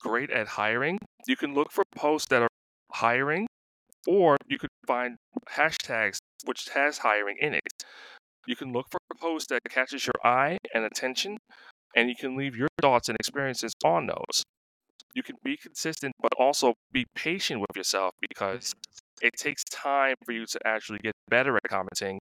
great 0.00 0.30
at 0.30 0.48
hiring, 0.48 0.98
you 1.26 1.36
can 1.36 1.54
look 1.54 1.72
for 1.72 1.84
posts 1.96 2.28
that 2.28 2.42
are 2.42 2.48
hiring, 2.92 3.46
or 4.06 4.36
you 4.46 4.58
could 4.58 4.70
find 4.86 5.16
hashtags 5.50 6.18
which 6.44 6.68
has 6.74 6.98
hiring 6.98 7.36
in 7.40 7.54
it. 7.54 7.84
You 8.46 8.56
can 8.56 8.72
look 8.72 8.86
for 8.90 8.98
a 9.10 9.14
post 9.14 9.48
that 9.48 9.60
catches 9.70 10.06
your 10.06 10.14
eye 10.22 10.58
and 10.74 10.84
attention, 10.84 11.38
and 11.96 12.10
you 12.10 12.14
can 12.14 12.36
leave 12.36 12.54
your 12.54 12.68
thoughts 12.80 13.08
and 13.08 13.16
experiences 13.18 13.72
on 13.82 14.06
those. 14.06 14.42
You 15.14 15.22
can 15.22 15.36
be 15.44 15.56
consistent, 15.56 16.14
but 16.20 16.32
also 16.38 16.74
be 16.92 17.06
patient 17.14 17.60
with 17.60 17.76
yourself 17.76 18.14
because 18.28 18.74
it 19.22 19.32
takes 19.36 19.62
time 19.64 20.16
for 20.24 20.32
you 20.32 20.44
to 20.46 20.58
actually 20.66 20.98
get 20.98 21.14
better 21.28 21.56
at 21.56 21.62
commenting, 21.68 22.18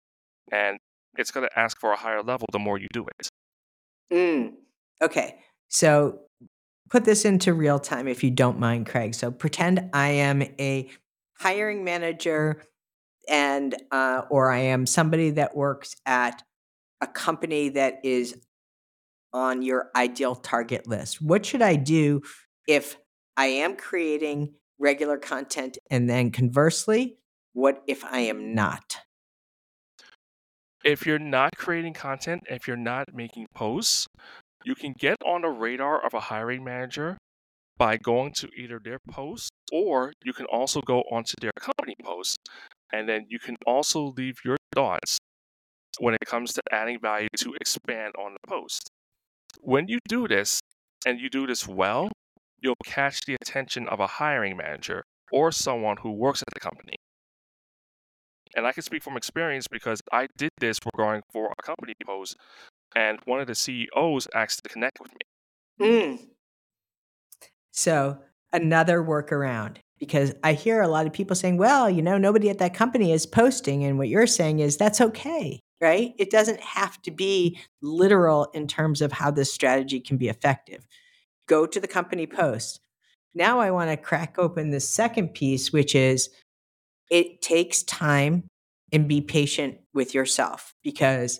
and 0.51 0.77
it's 1.17 1.31
going 1.31 1.47
to 1.47 1.59
ask 1.59 1.79
for 1.79 1.91
a 1.91 1.97
higher 1.97 2.23
level 2.23 2.47
the 2.51 2.59
more 2.59 2.77
you 2.77 2.87
do 2.93 3.05
it. 3.19 3.29
Mm. 4.11 4.53
Okay. 5.01 5.39
So 5.67 6.19
put 6.89 7.05
this 7.05 7.25
into 7.25 7.53
real 7.53 7.79
time 7.79 8.07
if 8.07 8.23
you 8.23 8.31
don't 8.31 8.59
mind, 8.59 8.87
Craig. 8.87 9.13
So 9.15 9.31
pretend 9.31 9.89
I 9.93 10.09
am 10.09 10.41
a 10.41 10.89
hiring 11.39 11.83
manager 11.83 12.63
and 13.27 13.75
uh, 13.91 14.21
or 14.29 14.49
I 14.51 14.59
am 14.59 14.85
somebody 14.85 15.31
that 15.31 15.55
works 15.55 15.95
at 16.05 16.41
a 17.01 17.07
company 17.07 17.69
that 17.69 17.99
is 18.03 18.37
on 19.33 19.61
your 19.61 19.89
ideal 19.95 20.35
target 20.35 20.87
list. 20.87 21.21
What 21.21 21.45
should 21.45 21.61
I 21.61 21.75
do 21.75 22.21
if 22.67 22.97
I 23.35 23.47
am 23.47 23.75
creating 23.75 24.53
regular 24.77 25.17
content 25.17 25.77
and 25.89 26.09
then 26.09 26.31
conversely, 26.31 27.17
what 27.53 27.81
if 27.87 28.03
I 28.05 28.19
am 28.19 28.53
not? 28.53 28.97
If 30.83 31.05
you're 31.05 31.17
not 31.19 31.57
creating 31.57 31.93
content, 31.93 32.43
if 32.49 32.67
you're 32.67 32.77
not 32.77 33.13
making 33.13 33.47
posts, 33.55 34.05
you 34.63 34.75
can 34.75 34.93
get 34.93 35.17
on 35.25 35.41
the 35.41 35.49
radar 35.49 36.05
of 36.05 36.13
a 36.13 36.19
hiring 36.19 36.63
manager 36.63 37.17
by 37.77 37.97
going 37.97 38.33
to 38.33 38.49
either 38.57 38.79
their 38.83 38.99
posts 39.09 39.49
or 39.71 40.11
you 40.23 40.33
can 40.33 40.45
also 40.47 40.81
go 40.81 41.01
onto 41.11 41.35
their 41.39 41.51
company 41.59 41.95
posts 42.03 42.37
and 42.91 43.07
then 43.07 43.25
you 43.29 43.39
can 43.39 43.55
also 43.65 44.13
leave 44.17 44.39
your 44.43 44.57
thoughts 44.73 45.17
when 45.99 46.13
it 46.13 46.25
comes 46.25 46.53
to 46.53 46.61
adding 46.71 46.99
value 46.99 47.27
to 47.37 47.53
expand 47.59 48.13
on 48.17 48.33
the 48.33 48.47
post. 48.47 48.89
When 49.59 49.87
you 49.87 49.99
do 50.07 50.27
this 50.27 50.59
and 51.05 51.19
you 51.19 51.29
do 51.29 51.47
this 51.47 51.67
well, 51.67 52.09
you'll 52.61 52.75
catch 52.85 53.21
the 53.25 53.35
attention 53.41 53.87
of 53.87 53.99
a 53.99 54.07
hiring 54.07 54.57
manager 54.57 55.03
or 55.31 55.51
someone 55.51 55.97
who 55.97 56.11
works 56.11 56.41
at 56.41 56.53
the 56.53 56.59
company. 56.59 56.95
And 58.55 58.65
I 58.65 58.71
can 58.71 58.83
speak 58.83 59.03
from 59.03 59.17
experience 59.17 59.67
because 59.67 60.01
I 60.11 60.27
did 60.37 60.51
this 60.59 60.79
regarding 60.85 61.21
for 61.31 61.51
a 61.57 61.61
company 61.61 61.93
post, 62.05 62.35
and 62.95 63.19
one 63.25 63.39
of 63.39 63.47
the 63.47 63.55
CEOs 63.55 64.27
asked 64.33 64.63
to 64.63 64.69
connect 64.69 64.99
with 64.99 65.11
me. 65.11 65.87
Mm. 65.87 66.19
So 67.71 68.17
another 68.51 69.03
workaround. 69.03 69.77
because 69.99 70.33
I 70.43 70.53
hear 70.53 70.81
a 70.81 70.87
lot 70.87 71.07
of 71.07 71.13
people 71.13 71.35
saying, 71.35 71.57
well, 71.57 71.89
you 71.89 72.01
know, 72.01 72.17
nobody 72.17 72.49
at 72.49 72.59
that 72.59 72.73
company 72.73 73.11
is 73.11 73.25
posting. 73.25 73.83
And 73.83 73.97
what 73.97 74.09
you're 74.09 74.27
saying 74.27 74.59
is 74.59 74.77
that's 74.77 75.01
okay, 75.01 75.59
right? 75.81 76.13
It 76.17 76.29
doesn't 76.29 76.59
have 76.59 77.01
to 77.03 77.11
be 77.11 77.59
literal 77.81 78.45
in 78.53 78.67
terms 78.67 79.01
of 79.01 79.11
how 79.11 79.31
this 79.31 79.51
strategy 79.51 79.99
can 79.99 80.17
be 80.17 80.29
effective. 80.29 80.85
Go 81.47 81.65
to 81.65 81.79
the 81.79 81.87
company 81.87 82.27
post. 82.27 82.79
Now 83.33 83.59
I 83.59 83.71
want 83.71 83.89
to 83.89 83.97
crack 83.97 84.37
open 84.37 84.71
the 84.71 84.79
second 84.79 85.29
piece, 85.29 85.71
which 85.71 85.95
is 85.95 86.29
it 87.09 87.41
takes 87.41 87.83
time 87.83 88.43
and 88.91 89.07
be 89.07 89.21
patient 89.21 89.77
with 89.93 90.13
yourself 90.13 90.73
because 90.83 91.39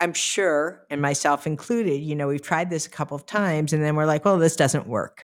I'm 0.00 0.12
sure, 0.12 0.86
and 0.90 1.02
myself 1.02 1.46
included, 1.46 2.02
you 2.02 2.14
know, 2.14 2.28
we've 2.28 2.42
tried 2.42 2.70
this 2.70 2.86
a 2.86 2.90
couple 2.90 3.16
of 3.16 3.26
times 3.26 3.72
and 3.72 3.82
then 3.82 3.96
we're 3.96 4.06
like, 4.06 4.24
well, 4.24 4.38
this 4.38 4.54
doesn't 4.54 4.86
work. 4.86 5.22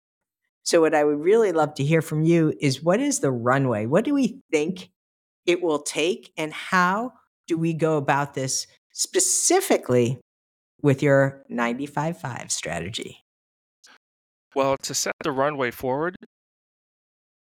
So, 0.63 0.81
what 0.81 0.95
I 0.95 1.03
would 1.03 1.21
really 1.21 1.53
love 1.53 1.75
to 1.75 1.85
hear 1.85 2.03
from 2.03 2.23
you 2.23 2.55
is 2.61 2.83
what 2.83 3.01
is 3.01 3.21
the 3.21 3.33
runway? 3.33 3.87
What 3.87 4.05
do 4.05 4.15
we 4.15 4.41
think 4.53 4.91
it 5.47 5.63
will 5.63 5.81
take, 5.81 6.33
and 6.37 6.53
how 6.53 7.15
do 7.49 7.57
we 7.57 7.73
go 7.73 7.97
about 7.97 8.35
this 8.35 8.67
specifically 8.93 10.21
with 10.83 11.03
your 11.03 11.45
95.5 11.51 12.51
strategy? 12.51 13.25
Well, 14.55 14.77
to 14.83 14.95
set 14.95 15.15
the 15.23 15.31
runway 15.31 15.71
forward, 15.71 16.17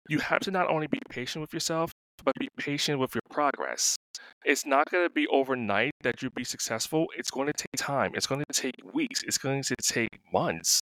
you 0.09 0.19
have 0.19 0.40
to 0.40 0.50
not 0.50 0.69
only 0.69 0.87
be 0.87 1.00
patient 1.09 1.40
with 1.40 1.52
yourself, 1.54 1.92
but 2.25 2.35
be 2.38 2.49
patient 2.59 2.99
with 2.99 3.14
your 3.14 3.23
progress. 3.30 3.97
It's 4.45 4.66
not 4.66 4.90
going 4.90 5.07
to 5.07 5.11
be 5.11 5.26
overnight 5.28 5.92
that 6.02 6.21
you'll 6.21 6.33
be 6.35 6.45
successful. 6.45 7.07
It's 7.16 7.30
going 7.30 7.47
to 7.47 7.52
take 7.52 7.76
time. 7.76 8.12
It's 8.14 8.26
going 8.26 8.45
to 8.50 8.61
take 8.61 8.75
weeks. 8.92 9.23
It's 9.23 9.38
going 9.38 9.62
to 9.62 9.76
take 9.83 10.09
months 10.33 10.80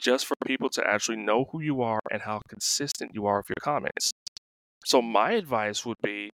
just 0.00 0.26
for 0.26 0.34
people 0.44 0.68
to 0.70 0.84
actually 0.84 1.18
know 1.18 1.46
who 1.52 1.60
you 1.60 1.80
are 1.80 2.00
and 2.10 2.22
how 2.22 2.40
consistent 2.48 3.12
you 3.14 3.26
are 3.26 3.38
with 3.38 3.50
your 3.50 3.62
comments. 3.62 4.10
So, 4.84 5.00
my 5.00 5.32
advice 5.32 5.86
would 5.86 5.98
be 6.02 6.30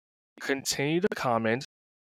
continue 0.41 0.99
to 0.99 1.07
comment, 1.15 1.65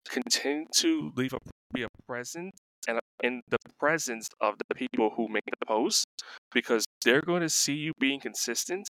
continue 0.09 0.65
to 0.77 1.11
leave 1.15 1.33
a, 1.33 1.37
be 1.73 1.83
a 1.83 1.87
present 2.07 2.53
and 2.87 2.99
in 3.23 3.41
the 3.49 3.57
presence 3.79 4.27
of 4.41 4.55
the 4.57 4.75
people 4.75 5.11
who 5.15 5.27
make 5.27 5.45
the 5.45 5.65
post 5.65 6.05
because 6.51 6.85
they're 7.03 7.21
going 7.21 7.41
to 7.41 7.49
see 7.49 7.73
you 7.73 7.93
being 7.99 8.19
consistent 8.19 8.87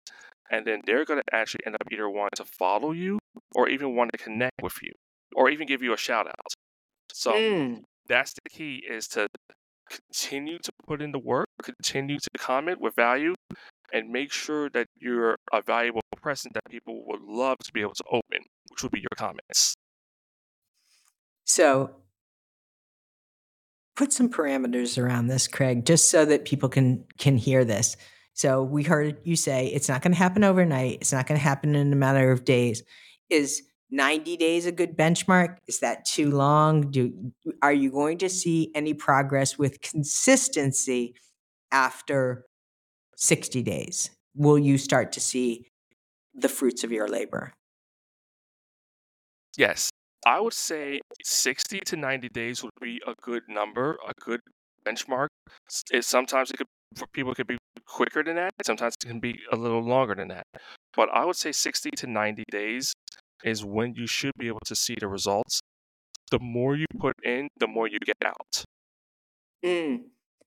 and 0.52 0.66
then 0.66 0.82
they're 0.86 1.06
going 1.06 1.20
to 1.20 1.36
actually 1.36 1.62
end 1.66 1.76
up 1.76 1.88
either 1.92 2.10
wanting 2.10 2.30
to 2.36 2.46
follow 2.46 2.92
you 2.92 3.20
or 3.56 3.70
even 3.70 3.96
want 3.96 4.12
to 4.12 4.18
connect 4.18 4.62
with 4.62 4.76
you 4.82 4.92
or 5.36 5.50
even 5.50 5.68
give 5.68 5.82
you 5.82 5.94
a 5.94 5.98
shout 5.98 6.28
out. 6.28 6.54
So 7.12 7.34
mm. 7.34 7.84
that's 8.08 8.34
the 8.34 8.50
key 8.50 8.84
is 8.90 9.08
to 9.10 9.28
continue 9.90 10.58
to 10.60 10.72
put 10.86 11.02
in 11.02 11.12
the 11.12 11.20
work, 11.20 11.48
continue 11.62 12.18
to 12.18 12.30
comment 12.38 12.80
with 12.82 12.96
value, 12.96 13.34
and 13.92 14.10
make 14.10 14.32
sure 14.32 14.70
that 14.72 14.88
you're 15.00 15.38
a 15.52 15.62
valuable 15.62 16.02
present 16.22 16.54
that 16.56 16.64
people 16.70 17.04
would 17.08 17.22
love 17.22 17.58
to 17.64 17.72
be 17.72 17.82
able 17.82 17.94
to 17.94 18.04
open, 18.10 18.40
which 18.70 18.82
would 18.82 18.92
be 18.92 19.00
your 19.00 19.16
comments. 19.16 19.76
So 21.46 21.92
put 23.96 24.14
some 24.14 24.30
parameters 24.30 25.02
around 25.02 25.28
this, 25.28 25.48
Craig, 25.48 25.86
just 25.86 26.10
so 26.10 26.26
that 26.26 26.46
people 26.46 26.70
can 26.70 27.06
can 27.18 27.38
hear 27.38 27.64
this. 27.66 27.96
So 28.34 28.64
we 28.64 28.84
heard 28.84 29.20
you 29.24 29.36
say 29.36 29.68
it's 29.68 29.90
not 29.90 30.02
going 30.02 30.14
to 30.14 30.18
happen 30.18 30.44
overnight. 30.44 31.00
It's 31.02 31.14
not 31.14 31.28
going 31.28 31.40
to 31.40 31.44
happen 31.44 31.76
in 31.76 31.94
a 31.94 31.96
matter 31.96 32.32
of 32.32 32.46
days. 32.46 32.84
Is 33.30 33.62
90 33.92 34.38
days 34.38 34.66
a 34.66 34.72
good 34.72 34.98
benchmark? 34.98 35.58
Is 35.68 35.80
that 35.80 36.06
too 36.06 36.32
long? 36.32 36.90
Do 36.90 37.32
are 37.62 37.74
you 37.74 37.92
going 37.92 38.18
to 38.20 38.30
see 38.30 38.72
any 38.74 38.94
progress 38.94 39.58
with 39.58 39.82
consistency 39.82 41.16
after 41.72 42.46
60 43.18 43.62
days? 43.62 44.10
Will 44.36 44.58
you 44.58 44.80
start 44.80 45.12
to 45.14 45.20
see 45.20 45.68
the 46.34 46.50
fruits 46.50 46.84
of 46.84 46.92
your 46.92 47.08
labor? 47.08 47.54
Yes. 49.56 49.92
I 50.26 50.40
would 50.40 50.54
say 50.54 51.02
60 51.24 51.80
to 51.86 51.96
90 51.98 52.30
days 52.30 52.64
would 52.64 52.72
be 52.82 53.02
a 53.06 53.14
good 53.22 53.44
number, 53.48 53.98
a 54.08 54.14
good 54.20 54.40
benchmark. 54.86 55.28
It, 55.92 56.06
sometimes 56.06 56.52
it 56.52 56.58
could 56.58 56.68
for 56.96 57.08
people 57.08 57.32
it 57.32 57.36
could 57.36 57.48
be 57.48 57.58
quicker 57.88 58.24
than 58.24 58.36
that. 58.36 58.52
Sometimes 58.64 58.96
it 59.04 59.08
can 59.08 59.20
be 59.20 59.40
a 59.52 59.56
little 59.56 59.82
longer 59.82 60.16
than 60.16 60.28
that. 60.30 60.46
But 60.96 61.10
I 61.10 61.26
would 61.26 61.36
say 61.36 61.52
60 61.52 61.90
to 61.98 62.08
90 62.08 62.44
days 62.52 62.94
is 63.44 63.66
when 63.66 63.96
you 63.96 64.08
should 64.08 64.34
be 64.38 64.48
able 64.48 64.62
to 64.66 64.76
see 64.76 64.96
the 65.00 65.08
results. 65.08 65.60
The 66.32 66.40
more 66.40 66.76
you 66.76 66.86
put 67.00 67.16
in, 67.24 67.50
the 67.60 67.68
more 67.68 67.88
you 67.88 68.00
get 68.00 68.18
out. 68.26 68.64
Mm. 69.66 70.04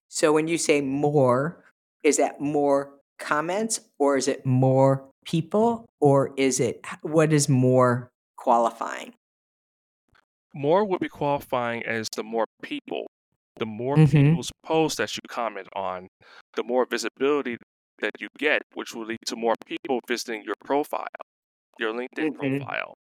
So 0.09 0.33
when 0.33 0.49
you 0.49 0.59
say 0.59 0.81
more, 0.81 1.65
is 2.03 2.17
that 2.17 2.41
more 2.41 2.95
comments 3.19 3.81
or 3.99 4.17
is 4.17 4.29
it 4.29 4.45
more 4.47 5.09
people 5.25 5.87
or 6.01 6.33
is 6.37 6.61
it 6.61 6.85
what 7.03 7.33
is 7.33 7.49
more 7.49 8.09
qualifying? 8.37 9.15
More 10.57 10.85
would 10.85 11.01
be 11.01 11.09
qualifying 11.09 11.85
as 11.85 12.09
the 12.17 12.25
more 12.25 12.47
people. 12.63 13.07
The 13.59 13.67
more 13.67 13.97
mm-hmm. 13.97 14.11
people's 14.11 14.51
posts 14.65 14.99
that 14.99 15.17
you 15.17 15.23
comment 15.29 15.69
on, 15.75 16.09
the 16.57 16.65
more 16.65 16.87
visibility 16.91 17.57
that 18.01 18.13
you 18.21 18.29
get, 18.39 18.63
which 18.75 18.95
will 18.95 19.07
lead 19.07 19.19
to 19.27 19.37
more 19.37 19.55
people 19.67 20.01
visiting 20.09 20.43
your 20.45 20.55
profile 20.65 21.07
your 21.79 21.93
LinkedIn 21.93 22.33
mm-hmm. 22.33 22.59
profile. 22.59 22.95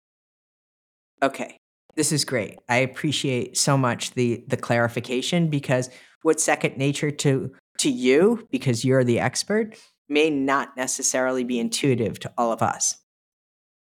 Okay. 1.23 1.57
This 1.95 2.11
is 2.11 2.25
great. 2.25 2.57
I 2.67 2.77
appreciate 2.77 3.57
so 3.57 3.77
much 3.77 4.11
the 4.11 4.43
the 4.47 4.57
clarification 4.57 5.49
because 5.49 5.89
what's 6.23 6.43
second 6.43 6.77
nature 6.77 7.11
to 7.11 7.51
to 7.79 7.89
you 7.89 8.47
because 8.51 8.83
you're 8.83 9.03
the 9.03 9.19
expert 9.19 9.77
may 10.09 10.29
not 10.29 10.75
necessarily 10.75 11.43
be 11.43 11.59
intuitive 11.59 12.19
to 12.19 12.33
all 12.37 12.51
of 12.51 12.61
us. 12.61 12.97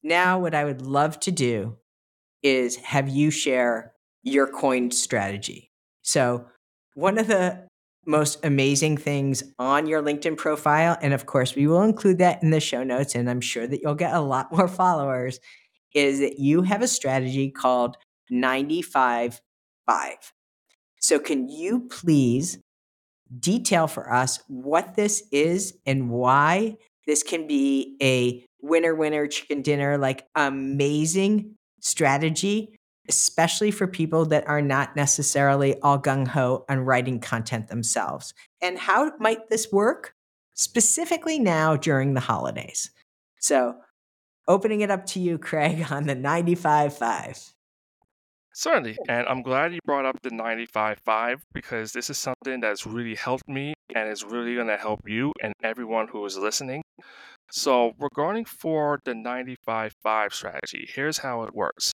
Now 0.03 0.39
what 0.39 0.55
I 0.55 0.65
would 0.65 0.81
love 0.81 1.19
to 1.21 1.31
do 1.31 1.77
is 2.43 2.77
have 2.77 3.09
you 3.09 3.31
share 3.31 3.93
your 4.23 4.47
coined 4.47 4.93
strategy. 4.93 5.71
So, 6.01 6.45
one 6.93 7.17
of 7.17 7.27
the 7.27 7.67
most 8.05 8.43
amazing 8.43 8.97
things 8.97 9.43
on 9.59 9.85
your 9.85 10.01
LinkedIn 10.01 10.35
profile. 10.35 10.97
And 11.01 11.13
of 11.13 11.27
course, 11.27 11.55
we 11.55 11.67
will 11.67 11.83
include 11.83 12.17
that 12.17 12.41
in 12.41 12.49
the 12.49 12.59
show 12.59 12.83
notes. 12.83 13.13
And 13.13 13.29
I'm 13.29 13.41
sure 13.41 13.67
that 13.67 13.81
you'll 13.81 13.95
get 13.95 14.13
a 14.13 14.21
lot 14.21 14.51
more 14.51 14.67
followers. 14.81 15.39
Is 15.93 16.19
that 16.19 16.39
you 16.39 16.61
have 16.61 16.81
a 16.81 16.87
strategy 16.87 17.51
called 17.51 17.97
95 18.29 19.41
5. 19.87 20.15
So, 20.99 21.19
can 21.19 21.49
you 21.49 21.87
please 21.89 22.59
detail 23.39 23.87
for 23.87 24.11
us 24.11 24.39
what 24.47 24.95
this 24.95 25.23
is 25.31 25.77
and 25.85 26.09
why 26.09 26.77
this 27.07 27.23
can 27.23 27.47
be 27.47 27.95
a 28.01 28.45
winner, 28.61 28.93
winner, 28.93 29.27
chicken 29.27 29.61
dinner, 29.61 29.97
like 29.97 30.25
amazing 30.35 31.55
strategy 31.81 32.73
especially 33.07 33.71
for 33.71 33.87
people 33.87 34.25
that 34.25 34.47
are 34.47 34.61
not 34.61 34.95
necessarily 34.95 35.79
all 35.81 35.99
gung 35.99 36.27
ho 36.27 36.65
on 36.69 36.79
writing 36.79 37.19
content 37.19 37.67
themselves. 37.67 38.33
And 38.61 38.77
how 38.77 39.11
might 39.19 39.49
this 39.49 39.71
work 39.71 40.13
specifically 40.53 41.39
now 41.39 41.75
during 41.75 42.13
the 42.13 42.21
holidays? 42.21 42.91
So, 43.39 43.75
opening 44.47 44.81
it 44.81 44.91
up 44.91 45.05
to 45.07 45.19
you, 45.19 45.37
Craig, 45.37 45.87
on 45.91 46.05
the 46.05 46.15
95 46.15 46.95
5. 46.97 47.53
Certainly. 48.53 48.97
And 49.07 49.27
I'm 49.27 49.41
glad 49.41 49.73
you 49.73 49.79
brought 49.85 50.05
up 50.05 50.21
the 50.21 50.29
95.5 50.29 51.37
because 51.53 51.93
this 51.93 52.09
is 52.09 52.17
something 52.17 52.59
that's 52.59 52.85
really 52.85 53.15
helped 53.15 53.47
me 53.47 53.73
and 53.95 54.09
is 54.09 54.25
really 54.25 54.55
going 54.55 54.67
to 54.67 54.77
help 54.77 54.99
you 55.07 55.31
and 55.41 55.53
everyone 55.63 56.07
who 56.09 56.25
is 56.25 56.37
listening. 56.37 56.81
So, 57.51 57.93
regarding 57.99 58.45
for 58.45 58.99
the 59.03 59.11
95-5 59.11 60.33
strategy, 60.33 60.89
here's 60.93 61.17
how 61.19 61.43
it 61.43 61.53
works 61.53 61.91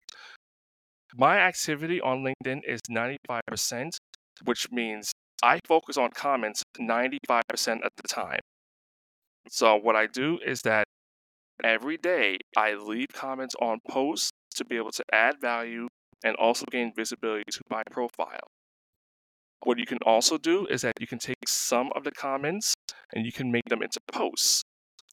my 1.16 1.38
activity 1.38 2.00
on 2.00 2.24
LinkedIn 2.24 2.62
is 2.66 2.80
95%, 2.90 3.96
which 4.44 4.72
means 4.72 5.12
I 5.42 5.60
focus 5.66 5.96
on 5.96 6.10
comments 6.10 6.62
95% 6.80 7.40
of 7.82 7.90
the 7.96 8.08
time. 8.08 8.40
So, 9.48 9.76
what 9.76 9.94
I 9.94 10.06
do 10.06 10.40
is 10.44 10.62
that 10.62 10.84
every 11.62 11.98
day 11.98 12.38
I 12.56 12.74
leave 12.74 13.08
comments 13.12 13.54
on 13.60 13.78
posts 13.88 14.30
to 14.56 14.64
be 14.64 14.76
able 14.76 14.90
to 14.92 15.04
add 15.12 15.36
value 15.40 15.86
and 16.24 16.34
also 16.36 16.64
gain 16.70 16.92
visibility 16.96 17.44
to 17.52 17.60
my 17.70 17.82
profile. 17.92 18.48
What 19.62 19.78
you 19.78 19.86
can 19.86 19.98
also 20.04 20.36
do 20.36 20.66
is 20.66 20.82
that 20.82 20.94
you 20.98 21.06
can 21.06 21.18
take 21.18 21.48
some 21.48 21.90
of 21.94 22.04
the 22.04 22.10
comments 22.10 22.74
and 23.14 23.24
you 23.24 23.32
can 23.32 23.52
make 23.52 23.64
them 23.68 23.82
into 23.82 24.00
posts. 24.10 24.62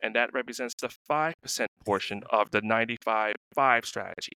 And 0.01 0.15
that 0.15 0.33
represents 0.33 0.73
the 0.81 0.89
5% 1.09 1.65
portion 1.85 2.23
of 2.29 2.51
the 2.51 2.61
95 2.61 3.35
5 3.53 3.85
strategy. 3.85 4.33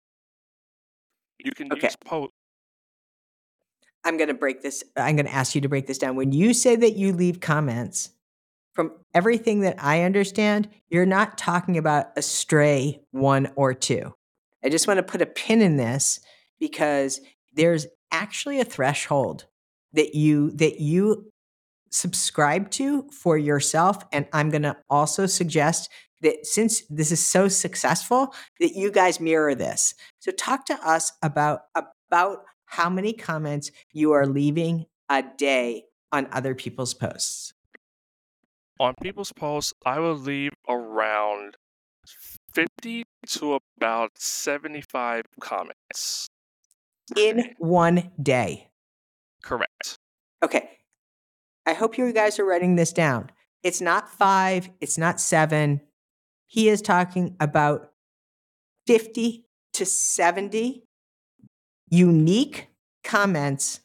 You 1.40 1.52
can 1.52 1.72
okay. 1.72 1.88
use 1.88 1.96
post. 2.06 2.32
I'm 4.04 4.18
going 4.18 4.28
to 4.28 4.34
break 4.34 4.62
this. 4.62 4.84
I'm 4.98 5.16
going 5.16 5.26
to 5.26 5.34
ask 5.34 5.56
you 5.56 5.62
to 5.62 5.70
break 5.70 5.88
this 5.88 5.98
down. 5.98 6.16
When 6.16 6.34
you 6.34 6.54
say 6.54 6.76
that 6.76 6.98
you 6.98 7.14
leave 7.14 7.40
comments, 7.40 8.10
from 8.74 8.92
everything 9.14 9.62
that 9.62 9.76
I 9.78 10.02
understand, 10.02 10.68
you're 10.90 11.06
not 11.06 11.38
talking 11.38 11.78
about 11.78 12.08
a 12.18 12.22
stray 12.22 13.02
one 13.12 13.52
or 13.56 13.74
two. 13.74 14.14
I 14.64 14.70
just 14.70 14.88
want 14.88 14.98
to 14.98 15.04
put 15.04 15.22
a 15.22 15.26
pin 15.26 15.62
in 15.62 15.78
this 15.78 16.20
because 16.60 17.22
there's 17.54 17.88
actually 18.12 18.60
a 18.60 18.66
threshold 18.66 19.46
that 19.94 20.16
you 20.16 20.52
that 20.52 20.80
you 20.80 21.32
subscribe 21.94 22.72
to 22.72 23.08
for 23.12 23.38
yourself. 23.38 24.04
And 24.12 24.28
I'm 24.34 24.50
going 24.50 24.64
to 24.64 24.76
also 24.90 25.26
suggest 25.26 25.90
that 26.22 26.46
since 26.46 26.82
this 26.90 27.12
is 27.12 27.26
so 27.26 27.48
successful, 27.48 28.34
that 28.60 28.74
you 28.76 28.92
guys 28.92 29.20
mirror 29.20 29.56
this. 29.56 29.94
So 30.20 30.32
talk 30.32 30.66
to 30.66 30.76
us 30.88 31.12
about 31.22 31.62
about 31.76 32.40
how 32.66 32.90
many 32.90 33.14
comments 33.14 33.72
you 33.92 34.14
are 34.14 34.26
leaving 34.26 34.86
a 35.10 35.24
day 35.38 35.84
on 36.12 36.28
other 36.32 36.56
people's 36.56 36.94
posts. 36.94 37.54
On 38.80 38.94
people's 39.02 39.32
posts, 39.32 39.74
I 39.86 40.00
will 40.00 40.16
leave 40.16 40.54
around 40.68 41.56
50 42.54 43.04
to 43.28 43.60
about 43.78 44.12
75 44.18 45.24
comments. 45.40 46.28
In 47.16 47.54
one 47.58 48.12
day. 48.22 48.70
Correct. 49.44 49.98
Okay. 50.42 50.70
I 51.66 51.74
hope 51.74 51.98
you 51.98 52.12
guys 52.12 52.40
are 52.40 52.46
writing 52.46 52.76
this 52.76 52.92
down. 52.92 53.32
It's 53.64 53.82
not 53.82 54.10
five, 54.10 54.70
it's 54.82 54.98
not 54.98 55.22
seven. 55.22 55.82
He 56.48 56.70
is 56.70 56.82
talking 56.82 57.36
about 57.40 57.92
50 58.88 59.46
to 59.74 59.86
70 59.86 60.84
unique 61.90 62.68
comments 63.04 63.80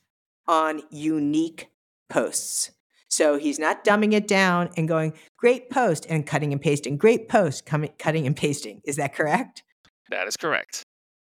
on 0.46 0.82
unique 0.90 1.68
posts. 2.08 2.72
So 3.10 3.38
he's 3.38 3.58
not 3.58 3.84
dumbing 3.84 4.12
it 4.12 4.28
down 4.28 4.70
and 4.76 4.86
going, 4.86 5.14
great 5.36 5.70
post 5.70 6.06
and 6.10 6.26
cutting 6.26 6.52
and 6.52 6.60
pasting, 6.60 6.96
great 6.98 7.28
post, 7.28 7.64
coming, 7.64 7.90
cutting 7.98 8.26
and 8.26 8.36
pasting. 8.36 8.80
Is 8.84 8.96
that 8.96 9.14
correct? 9.14 9.62
That 10.10 10.26
is 10.26 10.36
correct. 10.36 10.82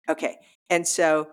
Okay. 0.08 0.36
And 0.68 0.86
so 0.86 1.28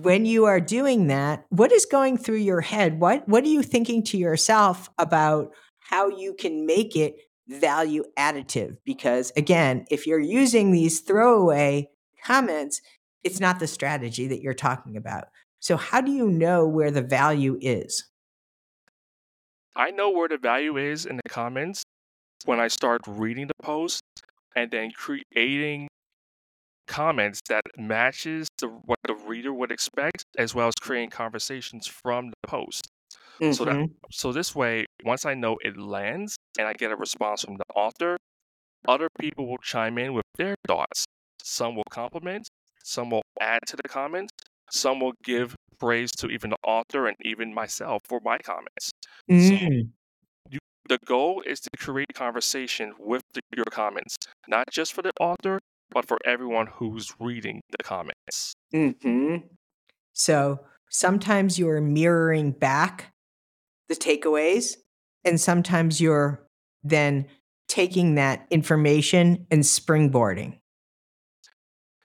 when 0.00 0.26
you 0.26 0.44
are 0.44 0.60
doing 0.60 1.06
that, 1.06 1.46
what 1.48 1.72
is 1.72 1.86
going 1.86 2.18
through 2.18 2.36
your 2.36 2.60
head? 2.60 3.00
What, 3.00 3.26
what 3.28 3.44
are 3.44 3.48
you 3.48 3.62
thinking 3.62 4.02
to 4.04 4.18
yourself 4.18 4.90
about 4.98 5.52
how 5.78 6.08
you 6.08 6.34
can 6.34 6.66
make 6.66 6.94
it 6.94 7.16
value 7.48 8.04
additive? 8.18 8.76
Because 8.84 9.32
again, 9.36 9.86
if 9.90 10.06
you're 10.06 10.20
using 10.20 10.70
these 10.70 11.00
throwaway 11.00 11.88
comments, 12.22 12.82
it's 13.24 13.40
not 13.40 13.58
the 13.58 13.66
strategy 13.66 14.26
that 14.28 14.42
you're 14.42 14.54
talking 14.54 14.96
about. 14.96 15.24
So, 15.60 15.76
how 15.76 16.00
do 16.00 16.12
you 16.12 16.28
know 16.28 16.68
where 16.68 16.90
the 16.90 17.02
value 17.02 17.58
is? 17.60 18.04
I 19.74 19.90
know 19.90 20.10
where 20.10 20.28
the 20.28 20.38
value 20.38 20.76
is 20.76 21.06
in 21.06 21.16
the 21.16 21.28
comments 21.28 21.82
when 22.44 22.60
I 22.60 22.68
start 22.68 23.00
reading 23.06 23.46
the 23.46 23.62
post 23.62 24.02
and 24.54 24.70
then 24.70 24.90
creating 24.90 25.88
comments 26.86 27.40
that 27.48 27.62
matches 27.76 28.48
the, 28.58 28.68
what 28.68 28.98
the 29.04 29.14
reader 29.14 29.52
would 29.52 29.70
expect, 29.70 30.24
as 30.38 30.54
well 30.54 30.68
as 30.68 30.74
creating 30.80 31.10
conversations 31.10 31.86
from 31.86 32.30
the 32.30 32.48
post. 32.48 32.88
Mm-hmm. 33.40 33.52
So 33.52 33.64
that 33.64 33.74
mm-hmm. 33.74 33.92
so 34.10 34.32
this 34.32 34.54
way, 34.54 34.86
once 35.04 35.26
I 35.26 35.34
know 35.34 35.56
it 35.62 35.76
lands 35.76 36.36
and 36.58 36.66
I 36.66 36.72
get 36.72 36.90
a 36.90 36.96
response 36.96 37.42
from 37.42 37.56
the 37.56 37.64
author, 37.74 38.16
other 38.88 39.08
people 39.20 39.46
will 39.46 39.58
chime 39.58 39.98
in 39.98 40.14
with 40.14 40.24
their 40.36 40.54
thoughts. 40.66 41.04
Some 41.42 41.76
will 41.76 41.84
compliment, 41.90 42.48
some 42.82 43.10
will 43.10 43.22
add 43.40 43.60
to 43.68 43.76
the 43.76 43.88
comments, 43.88 44.32
some 44.70 45.00
will 45.00 45.12
give 45.22 45.54
praise 45.78 46.10
to 46.12 46.28
even 46.28 46.50
the 46.50 46.56
author 46.66 47.06
and 47.06 47.16
even 47.22 47.52
myself 47.52 48.02
for 48.08 48.20
my 48.24 48.38
comments. 48.38 48.90
Mm. 49.30 49.48
So 49.48 49.54
you, 50.50 50.58
the 50.88 50.98
goal 51.04 51.42
is 51.46 51.60
to 51.60 51.70
create 51.78 52.14
conversation 52.14 52.94
with 52.98 53.22
the, 53.34 53.40
your 53.54 53.66
comments, 53.70 54.16
not 54.48 54.70
just 54.72 54.94
for 54.94 55.02
the 55.02 55.12
author, 55.20 55.60
but 55.90 56.06
for 56.06 56.18
everyone 56.24 56.66
who's 56.66 57.12
reading 57.20 57.60
the 57.70 57.82
comments. 57.82 58.54
Mm-hmm. 58.74 59.46
So 60.12 60.60
sometimes 60.90 61.58
you're 61.58 61.80
mirroring 61.80 62.52
back 62.52 63.12
the 63.88 63.94
takeaways, 63.94 64.76
and 65.24 65.40
sometimes 65.40 66.00
you're 66.00 66.46
then 66.82 67.26
taking 67.68 68.14
that 68.14 68.46
information 68.50 69.46
and 69.50 69.62
springboarding. 69.62 70.58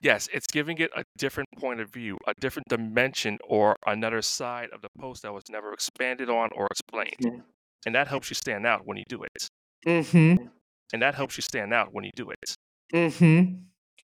Yes, 0.00 0.28
it's 0.32 0.48
giving 0.48 0.78
it 0.78 0.90
a 0.96 1.04
different 1.16 1.48
point 1.56 1.80
of 1.80 1.88
view, 1.92 2.18
a 2.26 2.34
different 2.40 2.66
dimension, 2.68 3.38
or 3.48 3.76
another 3.86 4.20
side 4.20 4.68
of 4.72 4.82
the 4.82 4.88
post 4.98 5.22
that 5.22 5.32
was 5.32 5.44
never 5.48 5.72
expanded 5.72 6.28
on 6.28 6.50
or 6.56 6.66
explained. 6.70 7.14
Mm-hmm. 7.22 7.40
And 7.86 7.94
that 7.94 8.08
helps 8.08 8.28
you 8.28 8.34
stand 8.34 8.66
out 8.66 8.82
when 8.84 8.96
you 8.96 9.04
do 9.08 9.22
it. 9.22 9.48
Mm-hmm. 9.86 10.46
And 10.92 11.02
that 11.02 11.14
helps 11.14 11.36
you 11.36 11.42
stand 11.42 11.72
out 11.72 11.88
when 11.92 12.04
you 12.04 12.10
do 12.16 12.30
it. 12.30 12.56
Mm-hmm. 12.92 13.54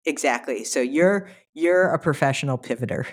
Exactly. 0.05 0.63
So 0.63 0.81
you're 0.81 1.29
you're 1.53 1.89
a 1.89 1.99
professional 1.99 2.57
pivoter. 2.57 3.05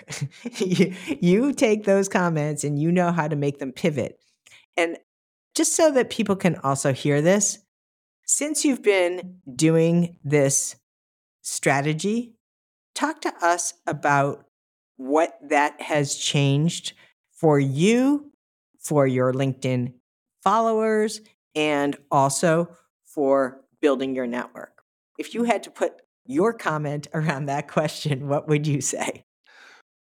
you, 0.59 0.93
you 1.21 1.53
take 1.53 1.85
those 1.85 2.09
comments 2.09 2.63
and 2.63 2.79
you 2.79 2.91
know 2.91 3.11
how 3.11 3.27
to 3.27 3.35
make 3.35 3.59
them 3.59 3.71
pivot. 3.71 4.19
And 4.75 4.97
just 5.55 5.75
so 5.75 5.91
that 5.91 6.09
people 6.09 6.35
can 6.35 6.55
also 6.57 6.91
hear 6.91 7.21
this, 7.21 7.59
since 8.25 8.65
you've 8.65 8.81
been 8.81 9.41
doing 9.55 10.17
this 10.23 10.75
strategy 11.41 12.33
talk 12.95 13.21
to 13.21 13.33
us 13.41 13.73
about 13.87 14.45
what 14.97 15.37
that 15.49 15.81
has 15.81 16.15
changed 16.15 16.93
for 17.31 17.59
you, 17.59 18.31
for 18.79 19.07
your 19.07 19.33
LinkedIn 19.33 19.93
followers, 20.43 21.21
and 21.55 21.97
also 22.11 22.69
for 23.05 23.61
building 23.81 24.15
your 24.15 24.27
network. 24.27 24.83
If 25.17 25.33
you 25.33 25.43
had 25.43 25.63
to 25.63 25.71
put 25.71 26.00
your 26.25 26.53
comment 26.53 27.07
around 27.13 27.45
that 27.45 27.67
question, 27.67 28.27
what 28.27 28.47
would 28.47 28.67
you 28.67 28.81
say? 28.81 29.23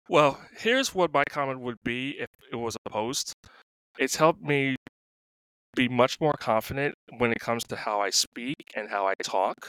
Well, 0.09 0.41
here's 0.59 0.95
what 0.95 1.13
my 1.13 1.25
comment 1.29 1.61
would 1.61 1.79
be 1.85 2.17
if 2.19 2.29
it 2.53 2.57
was 2.57 2.77
a 2.87 2.91
post. 2.91 3.33
It's 3.99 4.17
helped 4.17 4.43
me 4.43 4.77
be 5.75 5.89
much 5.89 6.21
more 6.21 6.35
confident 6.39 6.95
when 7.19 7.33
it 7.33 7.41
comes 7.41 7.65
to 7.65 7.77
how 7.77 8.01
I 8.01 8.11
speak 8.11 8.57
and 8.75 8.89
how 8.89 9.07
I 9.07 9.15
talk. 9.23 9.69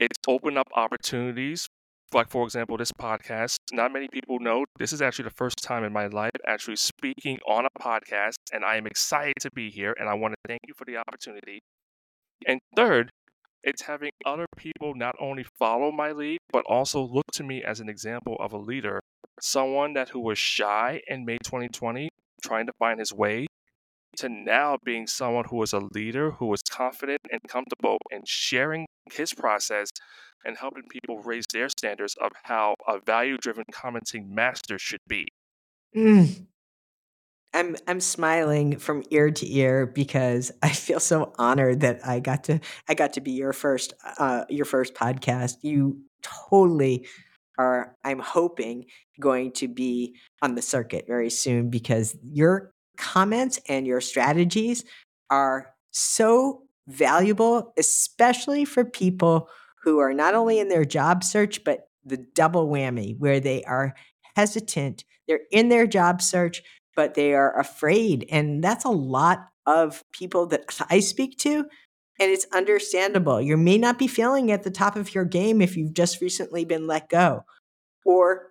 It's 0.00 0.16
opened 0.26 0.58
up 0.58 0.68
opportunities 0.74 1.68
like 2.12 2.28
for 2.28 2.44
example 2.44 2.76
this 2.76 2.92
podcast 2.92 3.56
not 3.72 3.92
many 3.92 4.08
people 4.08 4.38
know 4.40 4.64
this 4.78 4.92
is 4.92 5.00
actually 5.00 5.24
the 5.24 5.34
first 5.36 5.62
time 5.62 5.84
in 5.84 5.92
my 5.92 6.06
life 6.06 6.32
actually 6.46 6.76
speaking 6.76 7.38
on 7.46 7.64
a 7.64 7.80
podcast 7.80 8.34
and 8.52 8.64
i 8.64 8.76
am 8.76 8.86
excited 8.86 9.34
to 9.40 9.50
be 9.52 9.70
here 9.70 9.94
and 9.98 10.08
i 10.08 10.14
want 10.14 10.32
to 10.32 10.48
thank 10.48 10.60
you 10.66 10.74
for 10.74 10.84
the 10.84 10.96
opportunity 10.96 11.60
and 12.46 12.58
third 12.74 13.10
it's 13.62 13.82
having 13.82 14.10
other 14.24 14.46
people 14.56 14.94
not 14.94 15.14
only 15.20 15.44
follow 15.58 15.90
my 15.92 16.12
lead 16.12 16.38
but 16.52 16.64
also 16.68 17.02
look 17.02 17.26
to 17.32 17.42
me 17.42 17.62
as 17.62 17.80
an 17.80 17.88
example 17.88 18.36
of 18.40 18.52
a 18.52 18.58
leader 18.58 19.00
someone 19.40 19.94
that 19.94 20.10
who 20.10 20.20
was 20.20 20.38
shy 20.38 21.00
in 21.08 21.24
may 21.24 21.38
2020 21.44 22.08
trying 22.42 22.66
to 22.66 22.72
find 22.78 22.98
his 22.98 23.12
way 23.12 23.46
to 24.16 24.28
now 24.28 24.76
being 24.84 25.06
someone 25.06 25.44
who 25.50 25.62
is 25.62 25.72
a 25.72 25.78
leader 25.78 26.32
who 26.32 26.52
is 26.52 26.62
confident 26.62 27.20
and 27.30 27.40
comfortable 27.48 27.98
in 28.10 28.22
sharing 28.24 28.86
his 29.12 29.32
process 29.32 29.88
and 30.44 30.56
helping 30.56 30.82
people 30.90 31.22
raise 31.22 31.44
their 31.52 31.68
standards 31.68 32.14
of 32.20 32.30
how 32.44 32.74
a 32.88 32.98
value 33.04 33.36
driven 33.36 33.64
commenting 33.70 34.34
master 34.34 34.78
should 34.78 35.00
be. 35.06 35.26
Mm. 35.96 36.46
I'm 37.52 37.76
I'm 37.86 38.00
smiling 38.00 38.78
from 38.78 39.02
ear 39.10 39.30
to 39.30 39.54
ear 39.54 39.86
because 39.86 40.52
I 40.62 40.70
feel 40.70 41.00
so 41.00 41.32
honored 41.38 41.80
that 41.80 42.06
I 42.06 42.20
got 42.20 42.44
to 42.44 42.60
I 42.88 42.94
got 42.94 43.14
to 43.14 43.20
be 43.20 43.32
your 43.32 43.52
first 43.52 43.94
uh, 44.18 44.44
your 44.48 44.64
first 44.64 44.94
podcast. 44.94 45.56
You 45.62 46.00
totally 46.22 47.06
are 47.58 47.96
I'm 48.04 48.20
hoping 48.20 48.86
going 49.18 49.52
to 49.52 49.68
be 49.68 50.16
on 50.42 50.54
the 50.54 50.62
circuit 50.62 51.04
very 51.06 51.30
soon 51.30 51.70
because 51.70 52.16
your 52.22 52.72
comments 52.96 53.58
and 53.68 53.86
your 53.86 54.00
strategies 54.00 54.84
are 55.30 55.72
so 55.90 56.62
valuable 56.86 57.72
especially 57.78 58.64
for 58.64 58.84
people 58.84 59.48
who 59.82 59.98
are 59.98 60.12
not 60.12 60.34
only 60.34 60.58
in 60.58 60.68
their 60.68 60.84
job 60.84 61.24
search, 61.24 61.64
but 61.64 61.88
the 62.04 62.18
double 62.34 62.68
whammy 62.68 63.18
where 63.18 63.40
they 63.40 63.62
are 63.64 63.94
hesitant. 64.36 65.04
They're 65.26 65.40
in 65.50 65.68
their 65.68 65.86
job 65.86 66.22
search, 66.22 66.62
but 66.96 67.14
they 67.14 67.34
are 67.34 67.58
afraid. 67.58 68.26
And 68.30 68.62
that's 68.62 68.84
a 68.84 68.90
lot 68.90 69.46
of 69.66 70.04
people 70.12 70.46
that 70.46 70.64
I 70.90 71.00
speak 71.00 71.38
to. 71.38 71.66
And 72.18 72.30
it's 72.30 72.46
understandable. 72.52 73.40
You 73.40 73.56
may 73.56 73.78
not 73.78 73.98
be 73.98 74.06
feeling 74.06 74.50
at 74.52 74.62
the 74.62 74.70
top 74.70 74.96
of 74.96 75.14
your 75.14 75.24
game 75.24 75.62
if 75.62 75.76
you've 75.76 75.94
just 75.94 76.20
recently 76.20 76.66
been 76.66 76.86
let 76.86 77.08
go, 77.08 77.44
or 78.04 78.48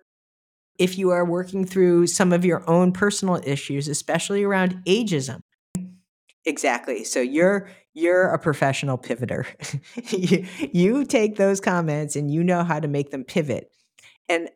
if 0.76 0.98
you 0.98 1.10
are 1.10 1.24
working 1.24 1.64
through 1.64 2.08
some 2.08 2.32
of 2.32 2.44
your 2.44 2.68
own 2.68 2.90
personal 2.90 3.40
issues, 3.44 3.86
especially 3.86 4.42
around 4.42 4.82
ageism. 4.86 5.42
Exactly. 6.46 7.04
So 7.04 7.20
you're 7.20 7.68
you're 7.92 8.28
a 8.28 8.38
professional 8.38 8.96
pivoter. 8.96 9.46
you, 10.12 10.70
you 10.72 11.04
take 11.04 11.36
those 11.36 11.60
comments 11.60 12.16
and 12.16 12.30
you 12.30 12.42
know 12.42 12.64
how 12.64 12.80
to 12.80 12.88
make 12.88 13.10
them 13.10 13.24
pivot. 13.24 13.70
And 14.28 14.48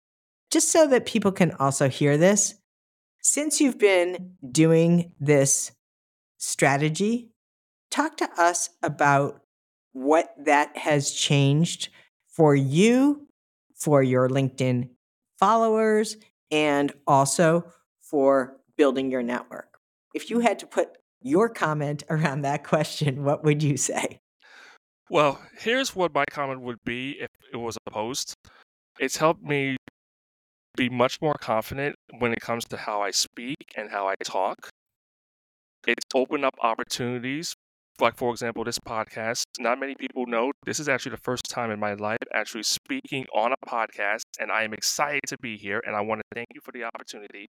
just 0.51 0.71
so 0.71 0.87
that 0.89 1.05
people 1.05 1.33
can 1.33 1.53
also 1.53 1.89
hear 1.89 2.17
this, 2.17 2.55
since 3.25 3.59
you've 3.59 3.79
been 3.79 4.37
doing 4.53 5.13
this 5.19 5.73
strategy, 6.37 7.31
talk 7.91 8.19
to 8.19 8.29
us 8.37 8.69
about 8.83 9.41
what 9.93 10.35
that 10.45 10.77
has 10.77 11.11
changed 11.11 11.89
for 12.29 12.55
you, 12.55 13.27
for 13.75 14.03
your 14.03 14.29
LinkedIn 14.29 14.91
followers, 15.39 16.19
and 16.51 16.93
also 17.07 17.65
for 18.03 18.61
building 18.77 19.11
your 19.11 19.23
network. 19.23 19.79
If 20.15 20.29
you 20.29 20.41
had 20.41 20.59
to 20.59 20.67
put 20.67 20.99
your 21.23 21.49
comment 21.49 22.03
around 22.11 22.43
that 22.43 22.63
question, 22.63 23.25
what 23.25 23.43
would 23.43 23.63
you 23.63 23.79
say? 23.79 24.21
Well, 25.09 25.41
here's 25.59 25.97
what 25.97 26.13
my 26.15 26.25
comment 26.31 26.61
would 26.61 26.79
be 26.85 27.13
if 27.13 27.29
it 27.53 27.57
was 27.57 27.79
a 27.87 27.91
post. 27.91 28.35
It's 28.99 29.17
helped 29.17 29.43
me 29.43 29.77
be 30.77 30.89
much 30.89 31.21
more 31.21 31.35
confident 31.41 31.97
when 32.19 32.33
it 32.33 32.41
comes 32.41 32.65
to 32.67 32.77
how 32.77 33.01
I 33.01 33.11
speak 33.11 33.73
and 33.77 33.91
how 33.91 34.09
I 34.09 34.15
talk. 34.25 34.71
It's 35.87 36.05
opened 36.15 36.45
up 36.45 36.55
opportunities. 36.63 37.55
Like, 38.01 38.17
for 38.17 38.31
example, 38.31 38.65
this 38.65 38.81
podcast. 38.81 39.45
Not 39.61 39.79
many 39.79 39.95
people 39.95 40.27
know 40.27 40.51
this 40.67 40.81
is 40.81 40.89
actually 40.89 41.13
the 41.13 41.23
first 41.23 41.45
time 41.49 41.71
in 41.71 41.79
my 41.79 41.95
life 41.95 42.19
actually 42.33 42.65
speaking 42.65 43.25
on 43.33 43.53
a 43.53 43.67
podcast, 43.69 44.23
and 44.41 44.51
I 44.51 44.65
am 44.65 44.75
excited 44.75 45.21
to 45.29 45.39
be 45.39 45.57
here, 45.57 45.81
and 45.87 45.95
I 45.95 46.01
want 46.01 46.21
to 46.21 46.25
thank 46.35 46.49
you 46.53 46.61
for 46.65 46.73
the 46.73 46.85
opportunity. 46.85 47.47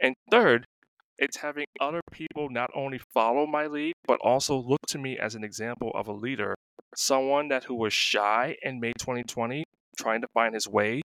And 0.00 0.14
third, 0.30 0.66
it's 1.16 1.36
having 1.36 1.66
other 1.80 2.00
people 2.10 2.48
not 2.50 2.70
only 2.74 2.98
follow 3.14 3.46
my 3.46 3.66
lead, 3.68 3.92
but 4.04 4.18
also 4.24 4.56
look 4.56 4.80
to 4.88 4.98
me 4.98 5.16
as 5.16 5.36
an 5.36 5.44
example 5.44 5.92
of 5.94 6.08
a 6.08 6.12
leader, 6.12 6.56
someone 6.96 7.46
that 7.48 7.64
who 7.64 7.76
was 7.76 7.92
shy 7.92 8.56
in 8.62 8.80
May 8.80 8.92
2020, 8.98 9.62
trying 9.96 10.22
to 10.22 10.28
find 10.34 10.54
his 10.54 10.66
way, 10.66 11.02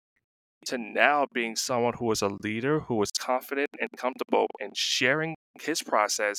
to 0.66 0.79
now 0.79 1.26
being 1.33 1.57
someone 1.57 1.94
who 1.98 2.11
is 2.11 2.22
a 2.22 2.29
leader, 2.42 2.81
who 2.81 3.00
is 3.02 3.11
confident 3.11 3.70
and 3.81 3.90
comfortable 3.96 4.46
in 4.61 4.70
sharing 4.74 5.35
his 5.61 5.83
process 5.83 6.38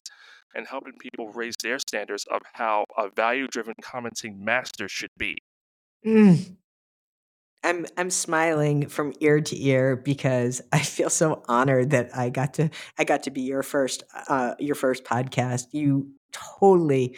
and 0.56 0.68
helping 0.68 0.94
people 1.00 1.30
raise 1.34 1.56
their 1.62 1.80
standards 1.80 2.26
of 2.32 2.42
how 2.54 2.86
a 2.98 3.10
value-driven 3.10 3.76
commenting 3.82 4.44
master 4.44 4.88
should 4.88 5.12
be. 5.18 5.38
Mm. 6.06 6.58
I'm 7.63 7.86
I'm 7.98 8.10
smiling 8.10 8.88
from 8.88 9.13
ear 9.20 9.42
to 9.42 9.62
ear 9.62 9.96
because 9.96 10.62
I 10.72 10.80
feel 10.80 11.10
so 11.10 11.44
honored 11.48 11.90
that 11.90 12.16
I 12.16 12.30
got 12.30 12.54
to 12.56 12.70
I 12.98 13.04
got 13.04 13.24
to 13.24 13.32
be 13.32 13.42
your 13.42 13.63
first 13.63 14.04
uh, 14.28 14.56
your 14.60 14.76
first 14.76 15.04
podcast. 15.04 15.66
You 15.72 16.12
totally 16.32 17.18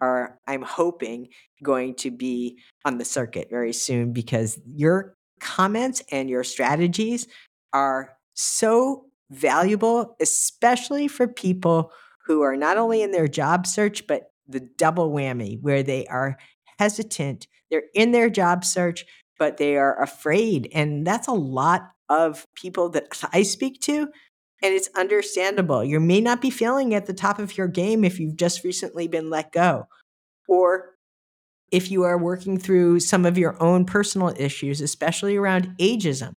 are. 0.00 0.38
I'm 0.46 0.62
hoping 0.62 1.28
going 1.62 1.96
to 1.96 2.10
be 2.10 2.58
on 2.84 2.98
the 2.98 3.04
circuit 3.04 3.48
very 3.50 3.72
soon 3.72 4.12
because 4.12 4.58
your 4.64 5.14
comments 5.40 6.02
and 6.10 6.28
your 6.28 6.44
strategies 6.44 7.26
are 7.72 8.16
so 8.34 9.06
valuable, 9.30 10.16
especially 10.20 11.08
for 11.08 11.26
people 11.26 11.92
who 12.26 12.42
are 12.42 12.56
not 12.56 12.78
only 12.78 13.02
in 13.02 13.10
their 13.10 13.28
job 13.28 13.66
search 13.66 14.06
but 14.06 14.32
the 14.48 14.60
double 14.60 15.10
whammy 15.10 15.60
where 15.60 15.82
they 15.82 16.06
are 16.06 16.36
hesitant. 16.78 17.46
They're 17.70 17.84
in 17.94 18.12
their 18.12 18.30
job 18.30 18.64
search 18.64 19.04
but 19.40 19.56
they 19.56 19.76
are 19.76 20.00
afraid. 20.00 20.68
And 20.72 21.04
that's 21.04 21.26
a 21.26 21.32
lot 21.32 21.90
of 22.08 22.46
people 22.54 22.90
that 22.90 23.08
I 23.32 23.42
speak 23.42 23.80
to. 23.82 24.08
And 24.62 24.74
it's 24.74 24.90
understandable. 24.94 25.82
You 25.82 25.98
may 25.98 26.20
not 26.20 26.42
be 26.42 26.50
feeling 26.50 26.94
at 26.94 27.06
the 27.06 27.14
top 27.14 27.38
of 27.38 27.56
your 27.56 27.66
game 27.66 28.04
if 28.04 28.20
you've 28.20 28.36
just 28.36 28.62
recently 28.62 29.08
been 29.08 29.30
let 29.30 29.52
go, 29.52 29.88
or 30.46 30.90
if 31.70 31.90
you 31.90 32.02
are 32.02 32.18
working 32.18 32.58
through 32.58 33.00
some 33.00 33.24
of 33.24 33.38
your 33.38 33.60
own 33.62 33.84
personal 33.84 34.34
issues, 34.36 34.80
especially 34.80 35.36
around 35.36 35.76
ageism. 35.78 36.32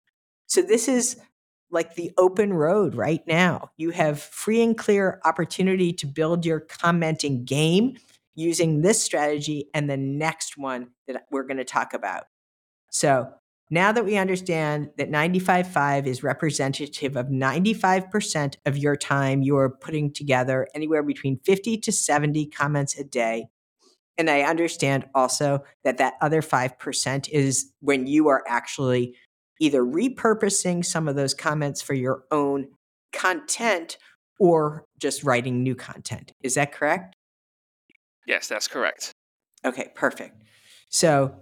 So, 0.46 0.62
this 0.62 0.88
is 0.88 1.16
like 1.70 1.94
the 1.94 2.12
open 2.18 2.52
road 2.52 2.94
right 2.94 3.26
now. 3.26 3.70
You 3.76 3.90
have 3.90 4.20
free 4.20 4.62
and 4.62 4.76
clear 4.76 5.20
opportunity 5.24 5.92
to 5.94 6.06
build 6.06 6.44
your 6.44 6.60
commenting 6.60 7.44
game 7.44 7.96
using 8.34 8.82
this 8.82 9.02
strategy 9.02 9.68
and 9.74 9.88
the 9.88 9.96
next 9.96 10.56
one 10.56 10.88
that 11.06 11.24
we're 11.30 11.44
going 11.44 11.56
to 11.56 11.64
talk 11.64 11.94
about. 11.94 12.24
So 12.90 13.32
now 13.70 13.90
that 13.92 14.04
we 14.04 14.16
understand 14.16 14.90
that 14.98 15.10
95.5 15.10 16.06
is 16.06 16.22
representative 16.22 17.16
of 17.16 17.28
95% 17.28 18.56
of 18.66 18.76
your 18.76 18.96
time, 18.96 19.42
you're 19.42 19.70
putting 19.70 20.12
together 20.12 20.68
anywhere 20.74 21.02
between 21.02 21.38
50 21.38 21.78
to 21.78 21.92
70 21.92 22.46
comments 22.46 22.98
a 22.98 23.04
day. 23.04 23.46
And 24.18 24.28
I 24.28 24.42
understand 24.42 25.06
also 25.14 25.64
that 25.84 25.98
that 25.98 26.14
other 26.20 26.42
5% 26.42 27.28
is 27.30 27.72
when 27.80 28.06
you 28.06 28.28
are 28.28 28.44
actually 28.46 29.16
either 29.60 29.82
repurposing 29.82 30.84
some 30.84 31.08
of 31.08 31.16
those 31.16 31.34
comments 31.34 31.80
for 31.80 31.94
your 31.94 32.24
own 32.30 32.68
content 33.12 33.96
or 34.38 34.84
just 34.98 35.24
writing 35.24 35.62
new 35.62 35.74
content. 35.74 36.32
Is 36.42 36.54
that 36.54 36.72
correct? 36.72 37.14
Yes, 38.26 38.48
that's 38.48 38.68
correct. 38.68 39.12
Okay, 39.64 39.90
perfect. 39.94 40.42
So 40.88 41.34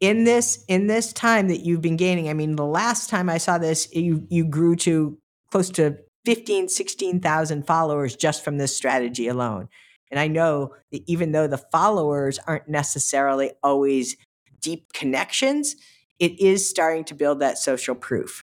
in 0.00 0.24
this 0.24 0.64
in 0.66 0.86
this 0.86 1.12
time 1.12 1.48
that 1.48 1.60
you've 1.60 1.82
been 1.82 1.96
gaining 1.96 2.28
i 2.28 2.32
mean 2.32 2.56
the 2.56 2.64
last 2.64 3.08
time 3.10 3.28
i 3.28 3.38
saw 3.38 3.58
this 3.58 3.94
you 3.94 4.26
you 4.30 4.44
grew 4.44 4.74
to 4.74 5.16
close 5.50 5.70
to 5.70 5.96
15 6.24 6.68
16,000 6.68 7.66
followers 7.66 8.16
just 8.16 8.42
from 8.42 8.58
this 8.58 8.74
strategy 8.74 9.28
alone 9.28 9.68
and 10.10 10.20
i 10.20 10.26
know 10.26 10.74
that 10.92 11.02
even 11.06 11.32
though 11.32 11.46
the 11.46 11.58
followers 11.58 12.38
aren't 12.46 12.68
necessarily 12.68 13.52
always 13.62 14.16
deep 14.60 14.92
connections 14.92 15.76
it 16.20 16.38
is 16.38 16.68
starting 16.68 17.02
to 17.04 17.14
build 17.14 17.40
that 17.40 17.58
social 17.58 17.96
proof. 17.96 18.44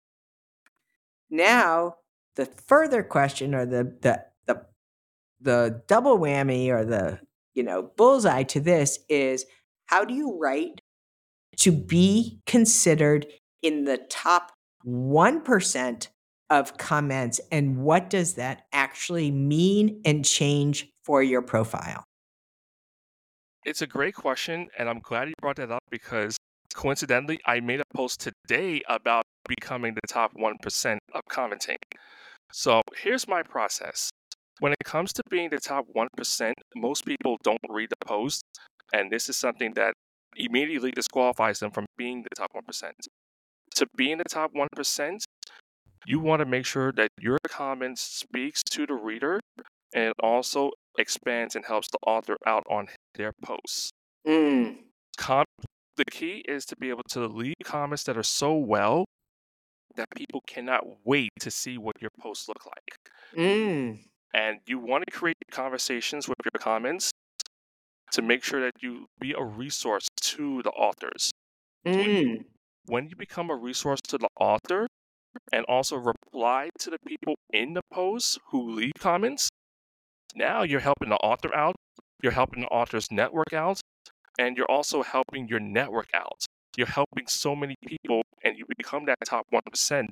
Now 1.29 1.96
the 2.37 2.46
further 2.46 3.03
question 3.03 3.55
or 3.55 3.66
the 3.66 3.96
the 4.00 4.24
the, 4.46 4.66
the 5.40 5.83
double 5.88 6.18
whammy 6.18 6.68
or 6.68 6.85
the 6.85 7.18
you 7.55 7.62
know 7.62 7.90
bullseye 7.96 8.44
to 8.44 8.61
this 8.61 9.00
is 9.09 9.44
how 9.87 10.05
do 10.05 10.14
you 10.14 10.38
write 10.40 10.81
to 11.57 11.72
be 11.72 12.40
considered 12.46 13.27
in 13.62 13.85
the 13.85 13.98
top 13.98 14.53
1% 14.87 16.09
of 16.50 16.77
comments? 16.79 17.40
And 17.53 17.79
what 17.79 18.11
does 18.11 18.35
that 18.35 18.62
actually 18.72 19.31
mean 19.31 20.00
and 20.05 20.24
change 20.24 20.90
for 21.04 21.22
your 21.22 21.42
profile? 21.42 22.04
It's 23.64 23.82
a 23.82 23.86
great 23.86 24.14
question, 24.14 24.68
and 24.78 24.88
I'm 24.88 25.00
glad 25.00 25.28
you 25.28 25.34
brought 25.40 25.56
that 25.56 25.70
up 25.70 25.82
because 25.90 26.36
coincidentally, 26.74 27.40
I 27.46 27.60
made 27.60 27.80
a 27.80 27.96
post 27.96 28.20
today 28.20 28.82
about 28.88 29.24
becoming 29.48 29.94
the 29.94 30.06
top 30.08 30.32
1% 30.34 30.98
of 31.14 31.22
commenting. 31.30 31.78
So 32.52 32.82
here's 32.96 33.26
my 33.26 33.42
process. 33.42 34.10
When 34.60 34.72
it 34.72 34.84
comes 34.84 35.12
to 35.14 35.22
being 35.30 35.50
the 35.50 35.58
top 35.58 35.86
1%, 35.96 36.52
most 36.76 37.06
people 37.06 37.38
don't 37.42 37.58
read 37.68 37.88
the 37.90 38.06
post, 38.06 38.42
and 38.92 39.10
this 39.10 39.28
is 39.28 39.36
something 39.36 39.72
that 39.74 39.94
immediately 40.36 40.90
disqualifies 40.90 41.60
them 41.60 41.70
from 41.70 41.86
being 41.96 42.22
the 42.22 42.34
top 42.36 42.50
1%. 42.54 42.90
To 43.76 43.86
be 43.96 44.12
in 44.12 44.18
the 44.18 44.24
top 44.24 44.52
1%, 44.54 45.18
you 46.06 46.20
want 46.20 46.40
to 46.40 46.46
make 46.46 46.66
sure 46.66 46.92
that 46.92 47.08
your 47.18 47.38
comment 47.48 47.98
speaks 47.98 48.62
to 48.70 48.86
the 48.86 48.94
reader 48.94 49.40
and 49.94 50.12
also 50.22 50.70
expands 50.98 51.57
and 51.57 51.64
helps 51.64 51.88
the 51.90 51.98
author 52.07 52.37
out 52.46 52.64
on 52.68 52.88
their 53.14 53.33
posts. 53.42 53.90
Mm. 54.26 54.76
Com- 55.16 55.44
the 55.96 56.04
key 56.04 56.44
is 56.48 56.64
to 56.66 56.76
be 56.76 56.88
able 56.88 57.04
to 57.11 57.26
leave 57.26 57.54
comments 57.62 58.04
that 58.04 58.16
are 58.16 58.22
so 58.22 58.54
well 58.54 59.04
that 59.96 60.09
people 60.16 60.42
cannot 60.46 60.85
wait 61.04 61.30
to 61.40 61.50
see 61.50 61.78
what 61.78 62.00
your 62.00 62.11
posts 62.20 62.48
look 62.48 62.66
like. 62.66 62.96
Mm. 63.37 64.00
And 64.33 64.59
you 64.66 64.78
want 64.78 65.04
to 65.07 65.12
create 65.12 65.37
conversations 65.50 66.28
with 66.28 66.38
your 66.44 66.61
comments 66.61 67.12
to 68.12 68.22
make 68.22 68.42
sure 68.42 68.61
that 68.61 68.72
you 68.80 69.07
be 69.20 69.33
a 69.33 69.44
resource 69.44 70.07
to 70.22 70.62
the 70.62 70.70
authors. 70.70 71.30
Mm. 71.87 72.44
When 72.87 73.09
you 73.09 73.16
become 73.16 73.50
a 73.50 73.57
resource 73.57 74.00
to 74.09 74.18
the 74.18 74.28
author 74.38 74.88
and 75.52 75.64
also 75.66 75.96
reply 75.96 76.70
to 76.80 76.90
the 76.90 76.98
people 77.07 77.35
in 77.52 77.74
the 77.74 77.83
post 77.92 78.38
who 78.50 78.72
leave 78.72 78.92
comments, 78.98 79.48
now 80.34 80.62
you're 80.62 80.80
helping 80.80 81.08
the 81.08 81.16
author 81.16 81.54
out, 81.54 81.76
you're 82.22 82.32
helping 82.32 82.62
the 82.62 82.68
author's 82.68 83.08
network 83.10 83.52
out, 83.52 83.80
and 84.38 84.56
you're 84.56 84.70
also 84.70 85.02
helping 85.02 85.48
your 85.48 85.60
network 85.60 86.08
out. 86.14 86.44
You're 86.76 86.86
helping 86.86 87.26
so 87.28 87.54
many 87.54 87.76
people, 87.86 88.22
and 88.42 88.58
you 88.58 88.64
become 88.76 89.06
that 89.06 89.18
top 89.24 89.46
1% 89.52 90.06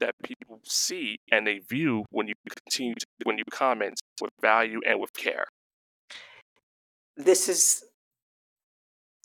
that 0.00 0.14
people 0.24 0.60
see 0.64 1.18
and 1.30 1.46
they 1.46 1.60
view 1.68 2.04
when 2.10 2.26
you 2.26 2.34
continue 2.64 2.94
to, 2.94 3.06
when 3.24 3.36
you 3.36 3.44
comment 3.50 4.00
with 4.20 4.30
value 4.40 4.80
and 4.86 4.98
with 4.98 5.12
care 5.12 5.44
this 7.16 7.48
is 7.48 7.84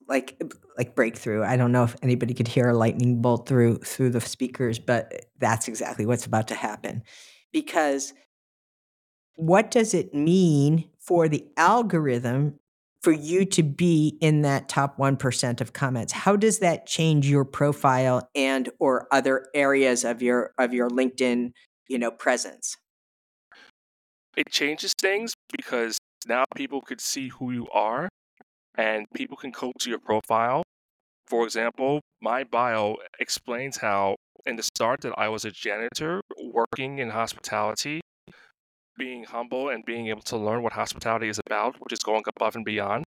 like 0.08 0.40
like 0.78 0.96
breakthrough. 0.96 1.44
I 1.44 1.58
don't 1.58 1.72
know 1.72 1.84
if 1.84 1.96
anybody 2.02 2.34
could 2.34 2.48
hear 2.48 2.70
a 2.70 2.78
lightning 2.78 3.22
bolt 3.22 3.48
through 3.48 3.78
through 3.80 4.12
the 4.12 4.22
speakers, 4.22 4.78
but 4.80 5.26
that's 5.40 5.68
exactly 5.68 6.06
what's 6.06 6.26
about 6.26 6.48
to 6.50 6.56
happen. 6.56 7.04
Because 7.52 8.14
what 9.36 9.72
does 9.72 9.94
it 9.94 10.14
mean 10.14 10.90
for 11.00 11.28
the 11.28 11.46
algorithm 11.58 12.60
for 13.02 13.12
you 13.12 13.46
to 13.46 13.62
be 13.62 14.18
in 14.20 14.42
that 14.42 14.68
top 14.68 14.98
1% 14.98 15.62
of 15.62 15.74
comments? 15.74 16.12
How 16.12 16.36
does 16.36 16.60
that 16.60 16.88
change 16.88 17.30
your 17.30 17.46
profile 17.46 18.28
and 18.34 18.70
or 18.80 19.08
other 19.12 19.48
areas 19.54 20.04
of 20.04 20.22
your 20.22 20.54
of 20.58 20.74
your 20.74 20.90
LinkedIn, 20.90 21.52
you 21.88 22.00
know, 22.00 22.12
presence? 22.12 22.78
It 24.36 24.50
changes 24.50 24.94
things 25.00 25.34
because 25.56 25.98
now 26.28 26.46
people 26.56 26.82
could 26.82 27.00
see 27.00 27.30
who 27.30 27.52
you 27.52 27.68
are 27.72 28.10
and 28.78 29.06
people 29.14 29.38
can 29.38 29.52
go 29.52 29.72
to 29.80 29.90
your 29.90 30.00
profile. 30.00 30.64
For 31.28 31.46
example, 31.46 32.02
my 32.22 32.44
bio 32.44 32.96
explains 33.20 33.78
how 33.78 34.16
in 34.46 34.56
the 34.56 34.64
start 34.64 35.02
that 35.02 35.14
I 35.18 35.30
was 35.30 35.46
a 35.46 35.52
janitor 35.52 36.22
working 36.52 37.00
in 37.00 37.12
hospitality 37.12 38.02
being 38.98 39.24
humble 39.24 39.70
and 39.70 39.84
being 39.86 40.08
able 40.08 40.22
to 40.24 40.38
learn 40.38 40.64
what 40.64 40.74
hospitality 40.74 41.30
is 41.30 41.40
about, 41.46 41.76
which 41.80 41.94
is 41.94 42.00
going 42.00 42.24
above 42.36 42.56
and 42.56 42.66
beyond. 42.66 43.04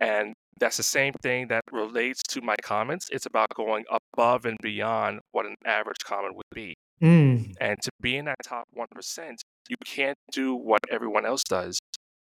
And 0.00 0.34
that's 0.58 0.76
the 0.76 0.82
same 0.82 1.14
thing 1.22 1.48
that 1.48 1.62
relates 1.70 2.22
to 2.30 2.40
my 2.40 2.56
comments. 2.62 3.08
It's 3.10 3.26
about 3.26 3.48
going 3.54 3.84
above 3.90 4.44
and 4.44 4.58
beyond 4.62 5.20
what 5.32 5.46
an 5.46 5.54
average 5.64 5.98
comment 6.04 6.36
would 6.36 6.46
be. 6.54 6.74
Mm. 7.02 7.54
And 7.60 7.80
to 7.82 7.90
be 8.00 8.16
in 8.16 8.26
that 8.26 8.36
top 8.44 8.64
1%, 8.76 9.34
you 9.68 9.76
can't 9.84 10.16
do 10.32 10.54
what 10.54 10.80
everyone 10.90 11.26
else 11.26 11.42
does. 11.44 11.78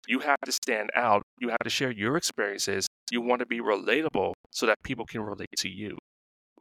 You 0.07 0.19
have 0.19 0.39
to 0.45 0.51
stand 0.51 0.89
out. 0.95 1.23
You 1.39 1.49
have 1.49 1.59
to 1.63 1.69
share 1.69 1.91
your 1.91 2.17
experiences. 2.17 2.87
You 3.11 3.21
want 3.21 3.39
to 3.39 3.45
be 3.45 3.59
relatable 3.59 4.33
so 4.51 4.65
that 4.65 4.77
people 4.83 5.05
can 5.05 5.21
relate 5.21 5.49
to 5.57 5.69
you. 5.69 5.97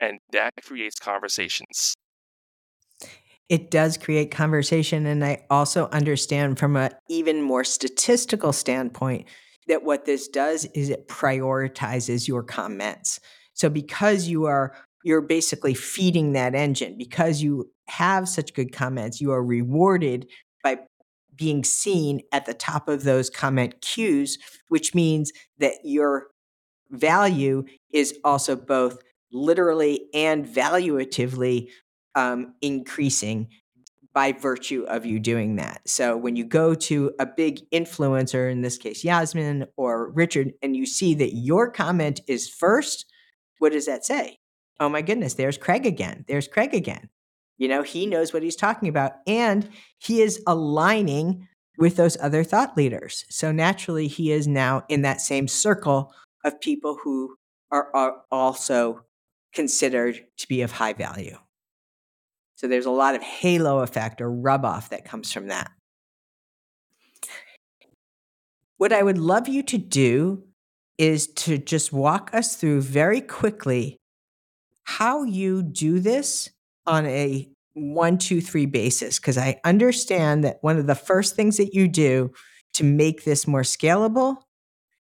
And 0.00 0.18
that 0.32 0.52
creates 0.62 0.98
conversations. 0.98 1.94
It 3.50 3.70
does 3.70 3.98
create 3.98 4.30
conversation. 4.30 5.06
And 5.06 5.24
I 5.24 5.44
also 5.50 5.88
understand 5.88 6.58
from 6.58 6.76
an 6.76 6.92
even 7.08 7.42
more 7.42 7.64
statistical 7.64 8.52
standpoint 8.52 9.26
that 9.66 9.82
what 9.82 10.04
this 10.04 10.28
does 10.28 10.66
is 10.66 10.88
it 10.88 11.08
prioritizes 11.08 12.28
your 12.28 12.44
comments. 12.44 13.18
So 13.52 13.68
because 13.68 14.28
you 14.28 14.46
are 14.46 14.74
you're 15.02 15.20
basically 15.20 15.74
feeding 15.74 16.32
that 16.34 16.54
engine 16.54 16.96
because 16.96 17.42
you 17.42 17.70
have 17.88 18.28
such 18.28 18.54
good 18.54 18.72
comments, 18.72 19.20
you 19.20 19.32
are 19.32 19.42
rewarded 19.42 20.28
by 20.62 20.78
being 21.34 21.64
seen 21.64 22.20
at 22.32 22.44
the 22.44 22.54
top 22.54 22.86
of 22.86 23.02
those 23.02 23.30
comment 23.30 23.80
queues, 23.80 24.38
which 24.68 24.94
means 24.94 25.32
that 25.58 25.74
your 25.82 26.28
value 26.90 27.64
is 27.92 28.14
also 28.22 28.54
both 28.54 28.98
literally 29.32 30.08
and 30.12 30.46
valuatively 30.46 31.68
um, 32.14 32.54
increasing 32.60 33.48
by 34.12 34.32
virtue 34.32 34.84
of 34.88 35.06
you 35.06 35.20
doing 35.20 35.56
that. 35.56 35.82
So 35.86 36.16
when 36.16 36.34
you 36.34 36.44
go 36.44 36.74
to 36.74 37.12
a 37.20 37.26
big 37.26 37.60
influencer, 37.70 38.50
in 38.50 38.62
this 38.62 38.76
case 38.76 39.02
Jasmin 39.02 39.66
or 39.76 40.10
Richard, 40.10 40.52
and 40.62 40.74
you 40.74 40.86
see 40.86 41.14
that 41.14 41.34
your 41.34 41.70
comment 41.70 42.20
is 42.26 42.48
first, 42.48 43.06
what 43.58 43.72
does 43.72 43.86
that 43.86 44.04
say? 44.04 44.38
Oh 44.80 44.88
my 44.88 45.02
goodness, 45.02 45.34
there's 45.34 45.58
Craig 45.58 45.86
again. 45.86 46.24
There's 46.26 46.48
Craig 46.48 46.74
again. 46.74 47.08
You 47.58 47.68
know, 47.68 47.82
he 47.82 48.06
knows 48.06 48.32
what 48.32 48.42
he's 48.42 48.56
talking 48.56 48.88
about 48.88 49.12
and 49.26 49.68
he 49.98 50.22
is 50.22 50.42
aligning 50.46 51.46
with 51.78 51.96
those 51.96 52.16
other 52.20 52.42
thought 52.42 52.76
leaders. 52.76 53.24
So 53.28 53.52
naturally, 53.52 54.08
he 54.08 54.32
is 54.32 54.48
now 54.48 54.84
in 54.88 55.02
that 55.02 55.20
same 55.20 55.46
circle 55.46 56.12
of 56.44 56.60
people 56.60 56.98
who 57.02 57.36
are, 57.70 57.88
are 57.94 58.22
also 58.30 59.04
considered 59.54 60.24
to 60.38 60.48
be 60.48 60.62
of 60.62 60.72
high 60.72 60.94
value. 60.94 61.36
So 62.60 62.68
there's 62.68 62.84
a 62.84 62.90
lot 62.90 63.14
of 63.14 63.22
halo 63.22 63.78
effect 63.78 64.20
or 64.20 64.30
rub 64.30 64.66
off 64.66 64.90
that 64.90 65.06
comes 65.06 65.32
from 65.32 65.46
that. 65.48 65.70
What 68.76 68.92
I 68.92 69.02
would 69.02 69.16
love 69.16 69.48
you 69.48 69.62
to 69.62 69.78
do 69.78 70.44
is 70.98 71.26
to 71.28 71.56
just 71.56 71.90
walk 71.90 72.34
us 72.34 72.56
through 72.56 72.82
very 72.82 73.22
quickly 73.22 73.96
how 74.84 75.22
you 75.22 75.62
do 75.62 76.00
this 76.00 76.50
on 76.86 77.06
a 77.06 77.48
one, 77.72 78.18
two, 78.18 78.42
three 78.42 78.66
basis. 78.66 79.18
Because 79.18 79.38
I 79.38 79.58
understand 79.64 80.44
that 80.44 80.58
one 80.60 80.76
of 80.76 80.86
the 80.86 80.94
first 80.94 81.36
things 81.36 81.56
that 81.56 81.72
you 81.72 81.88
do 81.88 82.30
to 82.74 82.84
make 82.84 83.24
this 83.24 83.46
more 83.46 83.62
scalable 83.62 84.36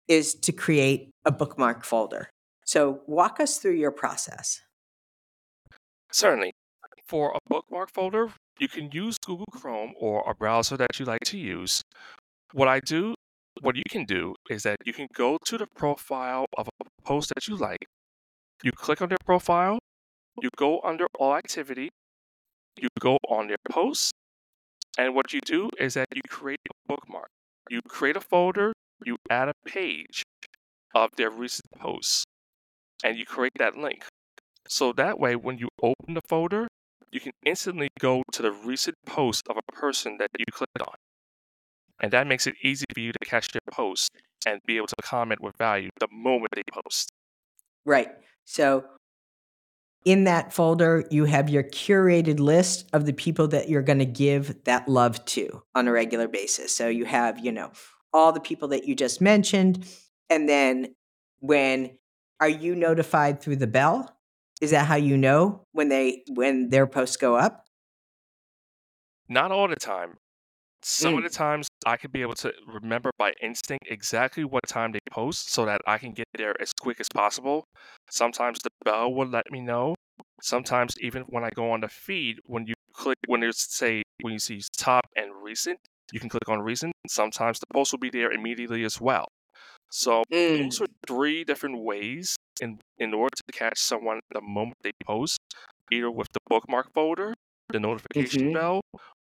is 0.07 0.37
to 0.37 0.53
create 0.53 1.11
a 1.25 1.33
bookmark 1.33 1.85
folder. 1.85 2.31
So 2.65 3.01
walk 3.09 3.41
us 3.41 3.59
through 3.59 3.73
your 3.73 3.91
process. 3.91 4.61
Certainly. 6.13 6.53
For 7.11 7.33
a 7.35 7.40
bookmark 7.49 7.90
folder, 7.90 8.31
you 8.61 8.68
can 8.68 8.88
use 8.92 9.18
Google 9.18 9.49
Chrome 9.51 9.94
or 9.99 10.23
a 10.31 10.33
browser 10.33 10.77
that 10.77 11.01
you 11.01 11.05
like 11.05 11.25
to 11.25 11.38
use. 11.38 11.83
What 12.53 12.68
I 12.68 12.79
do, 12.79 13.16
what 13.62 13.75
you 13.75 13.83
can 13.90 14.05
do 14.05 14.37
is 14.49 14.62
that 14.62 14.77
you 14.85 14.92
can 14.92 15.09
go 15.12 15.37
to 15.46 15.59
the 15.59 15.66
profile 15.66 16.46
of 16.57 16.68
a 16.68 16.85
post 17.03 17.33
that 17.35 17.49
you 17.49 17.57
like. 17.57 17.85
You 18.62 18.70
click 18.70 19.03
on 19.03 19.09
their 19.09 19.18
profile, 19.27 19.81
you 20.40 20.51
go 20.57 20.81
under 20.85 21.09
all 21.18 21.35
activity, 21.35 21.88
you 22.79 22.87
go 23.01 23.18
on 23.29 23.49
their 23.49 23.64
posts, 23.68 24.12
and 24.96 25.12
what 25.12 25.33
you 25.33 25.40
do 25.44 25.68
is 25.81 25.94
that 25.94 26.07
you 26.14 26.23
create 26.29 26.61
a 26.70 26.75
bookmark. 26.87 27.31
You 27.68 27.81
create 27.83 28.16
a 28.16 28.20
folder, 28.20 28.73
you 29.05 29.16
add 29.29 29.49
a 29.49 29.55
page 29.66 30.23
of 30.94 31.11
their 31.16 31.31
recent 31.31 31.66
posts, 31.77 32.23
and 33.03 33.18
you 33.18 33.27
create 33.27 33.55
that 33.59 33.77
link. 33.77 34.05
So 34.68 34.92
that 34.92 35.18
way, 35.18 35.35
when 35.35 35.59
you 35.59 35.70
open 35.83 36.14
the 36.14 36.23
folder, 36.29 36.68
you 37.12 37.20
can 37.20 37.33
instantly 37.44 37.88
go 37.99 38.23
to 38.33 38.42
the 38.42 38.53
recent 38.53 38.96
post 39.07 39.42
of 39.49 39.57
a 39.57 39.73
person 39.73 40.16
that 40.18 40.29
you 40.38 40.44
clicked 40.51 40.81
on. 40.81 40.94
And 42.03 42.12
that 42.12 42.27
makes 42.27 42.46
it 42.46 42.55
easy 42.62 42.87
for 42.94 43.01
you 43.01 43.12
to 43.12 43.18
catch 43.25 43.49
their 43.49 43.61
post 43.70 44.11
and 44.46 44.61
be 44.66 44.77
able 44.77 44.87
to 44.87 44.94
comment 45.03 45.42
with 45.42 45.57
value 45.59 45.90
the 45.99 46.09
moment 46.11 46.49
they 46.55 46.62
post. 46.73 47.11
Right. 47.85 48.09
So 48.44 48.85
in 50.05 50.25
that 50.25 50.53
folder, 50.53 51.05
you 51.11 51.27
have 51.27 51.51
your 51.51 51.62
curated 51.62 52.40
list 52.40 52.88
of 52.92 53.05
the 53.05 53.12
people 53.12 53.49
that 53.49 53.68
you're 53.68 53.83
going 53.83 53.99
to 53.99 54.07
give 54.07 54.64
that 54.64 54.88
love 54.88 55.23
to 55.27 55.62
on 55.75 55.88
a 55.88 55.92
regular 55.92 56.27
basis. 56.27 56.75
So 56.75 56.88
you 56.88 57.05
have, 57.05 57.38
you 57.38 57.53
know, 57.53 57.70
all 58.12 58.33
the 58.33 58.40
people 58.40 58.68
that 58.68 58.87
you 58.87 58.94
just 58.94 59.20
mentioned. 59.20 59.87
And 60.31 60.49
then 60.49 60.94
when 61.40 61.99
are 62.40 62.49
you 62.49 62.75
notified 62.75 63.42
through 63.42 63.57
the 63.57 63.66
bell? 63.66 64.16
Is 64.61 64.70
that 64.73 64.87
how 64.87 64.96
you 64.96 65.16
know 65.16 65.64
when 65.73 65.88
they 65.88 66.25
when 66.29 66.68
their 66.70 66.87
posts 66.87 67.16
go 67.16 67.37
up? 67.37 67.66
Not 69.29 69.53
all 69.53 69.68
the 69.68 69.77
time. 69.77 70.16
Some 70.83 71.16
of 71.16 71.23
Mm. 71.23 71.25
the 71.25 71.31
times 71.31 71.68
I 71.87 71.96
could 71.96 72.12
be 72.12 72.23
able 72.23 72.35
to 72.37 72.53
remember 72.66 73.11
by 73.18 73.35
instinct 73.42 73.87
exactly 73.90 74.44
what 74.44 74.66
time 74.68 74.92
they 74.92 75.01
post 75.11 75.51
so 75.53 75.66
that 75.66 75.81
I 75.87 75.99
can 75.99 76.12
get 76.12 76.27
there 76.35 76.61
as 76.61 76.73
quick 76.81 77.01
as 77.01 77.09
possible. 77.14 77.64
Sometimes 78.11 78.61
the 78.61 78.70
bell 78.85 79.12
will 79.14 79.29
let 79.29 79.51
me 79.51 79.61
know. 79.61 79.96
Sometimes 80.42 80.94
even 81.01 81.25
when 81.25 81.44
I 81.44 81.51
go 81.51 81.70
on 81.73 81.81
the 81.83 81.88
feed, 81.88 82.38
when 82.46 82.66
you 82.66 82.75
click 82.94 83.18
when 83.27 83.40
there's 83.40 83.61
say 83.61 84.03
when 84.23 84.33
you 84.35 84.38
see 84.40 84.62
top 84.79 85.07
and 85.16 85.33
recent, 85.42 85.81
you 86.12 86.20
can 86.20 86.29
click 86.31 86.49
on 86.49 86.61
recent. 86.61 86.94
Sometimes 87.09 87.61
the 87.61 87.66
post 87.73 87.92
will 87.92 88.01
be 88.01 88.11
there 88.11 88.33
immediately 88.33 88.85
as 88.85 89.01
well. 89.01 89.27
So 89.90 90.25
Mm. 90.33 90.70
those 90.70 90.81
are 90.83 90.87
three 91.07 91.44
different 91.44 91.83
ways 91.85 92.37
in 92.61 92.79
in 92.99 93.14
order 93.14 93.35
to 93.37 93.42
catch 93.53 93.79
someone 93.79 94.20
the 94.33 94.40
moment 94.40 94.77
they 94.83 94.92
post, 95.05 95.38
either 95.90 96.11
with 96.11 96.29
the 96.33 96.40
bookmark 96.49 96.92
folder, 96.94 97.35
the 97.70 97.81
notification 97.81 98.51
Mhm. 98.51 98.55
bell, 98.55 98.81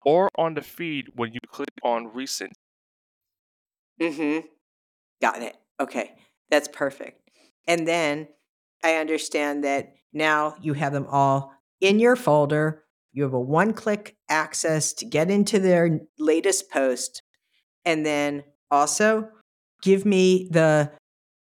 or 0.05 0.29
on 0.37 0.55
the 0.55 0.63
feed 0.63 1.09
when 1.15 1.33
you 1.33 1.41
click 1.49 1.71
on 1.83 2.09
recent. 2.15 2.53
Mm-hmm. 4.01 4.47
Got 5.21 5.43
it. 5.43 5.57
Okay. 5.81 6.17
That's 6.51 6.69
perfect. 6.69 7.21
And 7.67 7.87
then 7.89 8.29
I 8.83 8.97
understand 8.97 9.65
that 9.65 9.95
now 10.13 10.57
you 10.61 10.75
have 10.75 10.93
them 10.93 11.07
all 11.11 11.55
in 11.81 11.99
your 11.99 12.17
folder. 12.17 12.85
You 13.13 13.23
have 13.23 13.33
a 13.33 13.41
one 13.41 13.73
click 13.73 14.17
access 14.29 14.93
to 14.95 15.07
get 15.07 15.31
into 15.31 15.59
their 15.59 16.01
latest 16.19 16.71
post. 16.71 17.23
And 17.85 18.05
then 18.05 18.45
also 18.71 19.29
give 19.83 20.05
me 20.05 20.49
the 20.51 20.93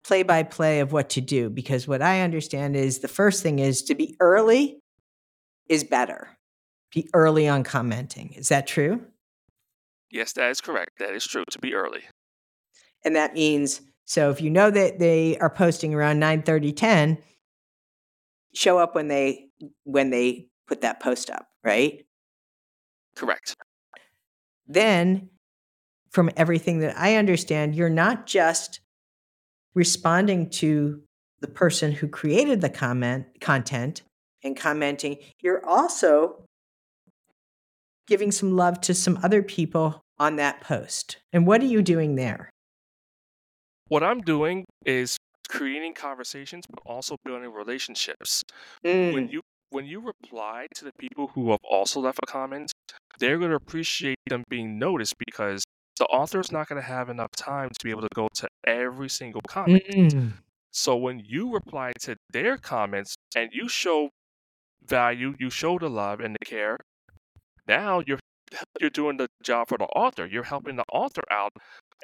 play 0.05 0.23
by 0.23 0.43
play 0.43 0.81
of 0.81 0.93
what 0.93 1.09
to 1.11 1.21
do. 1.21 1.51
Because 1.51 1.89
what 1.89 2.03
I 2.03 2.21
understand 2.21 2.77
is 2.77 2.99
the 3.01 3.09
first 3.09 3.43
thing 3.43 3.59
is 3.59 3.83
to 3.85 3.95
be 3.95 4.17
early 4.21 4.79
is 5.69 5.83
better. 5.85 6.29
Be 6.93 7.09
early 7.15 7.49
on 7.49 7.65
commenting. 7.65 8.33
Is 8.35 8.49
that 8.49 8.67
true? 8.67 9.03
Yes, 10.11 10.33
that 10.35 10.51
is 10.51 10.61
correct. 10.61 10.91
That 10.99 11.15
is 11.15 11.27
true. 11.27 11.45
To 11.51 11.59
be 11.59 11.75
early. 11.75 12.03
and 13.05 13.17
that 13.17 13.35
means 13.35 13.81
so 14.07 14.31
if 14.31 14.41
you 14.41 14.51
know 14.51 14.71
that 14.71 14.99
they 14.99 15.37
are 15.39 15.49
posting 15.51 15.95
around 15.95 16.19
9 16.19 16.43
30 16.43 16.73
10 16.73 17.19
show 18.55 18.79
up 18.79 18.95
when 18.95 19.09
they 19.09 19.49
when 19.85 20.11
they 20.11 20.47
put 20.69 20.83
that 20.83 21.01
post 21.01 21.31
up 21.31 21.49
right 21.65 22.05
Correct. 23.17 23.57
then 24.67 25.31
from 26.11 26.31
everything 26.37 26.79
that 26.81 26.97
i 26.99 27.17
understand 27.17 27.75
you're 27.75 27.89
not 27.91 28.27
just 28.27 28.81
responding 29.75 30.51
to 30.51 31.03
the 31.41 31.49
person 31.49 31.93
who 31.93 32.09
created 32.09 32.61
the 32.61 32.71
comment 32.71 33.27
content 33.41 34.03
and 34.43 34.57
commenting. 34.57 35.19
You're 35.41 35.65
also 35.67 36.45
giving 38.07 38.31
some 38.31 38.57
love 38.57 38.81
to 38.83 38.95
some 38.95 39.19
other 39.23 39.43
people 39.43 40.01
on 40.19 40.37
that 40.37 40.61
post. 40.61 41.19
And 41.33 41.47
what 41.47 41.61
are 41.61 41.67
you 41.67 41.83
doing 41.83 42.15
there? 42.17 42.51
What 43.89 44.03
I'm 44.03 44.21
doing 44.21 44.65
is 44.87 45.17
creating 45.49 45.95
conversations, 45.95 46.65
but 46.69 46.81
also 46.87 47.17
building 47.25 47.53
relationships. 47.53 48.43
Mm, 48.85 49.13
When 49.15 49.29
you 49.29 49.41
when 49.71 49.87
you 49.87 50.01
reply 50.01 50.69
to 50.77 50.85
the 50.85 50.93
people 50.99 51.29
who 51.35 51.51
have 51.51 51.59
also 51.69 52.01
left 52.01 52.21
a 52.23 52.27
comment, 52.27 52.71
they're 53.19 53.39
going 53.39 53.51
to 53.51 53.57
appreciate 53.57 54.19
them 54.29 54.45
being 54.49 54.79
noticed 54.79 55.15
because 55.19 55.65
the 55.99 56.07
author 56.07 56.41
is 56.41 56.53
not 56.53 56.69
going 56.69 56.81
to 56.81 56.87
have 56.87 57.09
enough 57.09 57.31
time 57.37 57.71
to 57.71 57.85
be 57.85 57.91
able 57.91 58.03
to 58.03 58.09
go 58.15 58.29
to 58.35 58.49
every 58.67 59.09
single 59.09 59.41
comment. 59.49 59.83
mm, 59.91 60.33
So 60.73 60.97
when 60.97 61.21
you 61.25 61.53
reply 61.53 61.93
to 62.01 62.17
their 62.33 62.57
comments 62.59 63.17
and 63.37 63.51
you 63.53 63.69
show 63.69 64.11
value, 64.85 65.35
you 65.39 65.51
show 65.51 65.79
the 65.79 65.89
love 65.91 66.21
and 66.21 66.37
the 66.41 66.45
care, 66.45 66.79
now 67.67 68.01
you're 68.07 68.19
you're 68.81 68.91
doing 68.91 69.17
the 69.17 69.29
job 69.43 69.69
for 69.69 69.79
the 69.79 69.85
author. 69.85 70.27
You're 70.27 70.45
helping 70.45 70.77
the 70.77 70.85
author 70.93 71.23
out, 71.31 71.53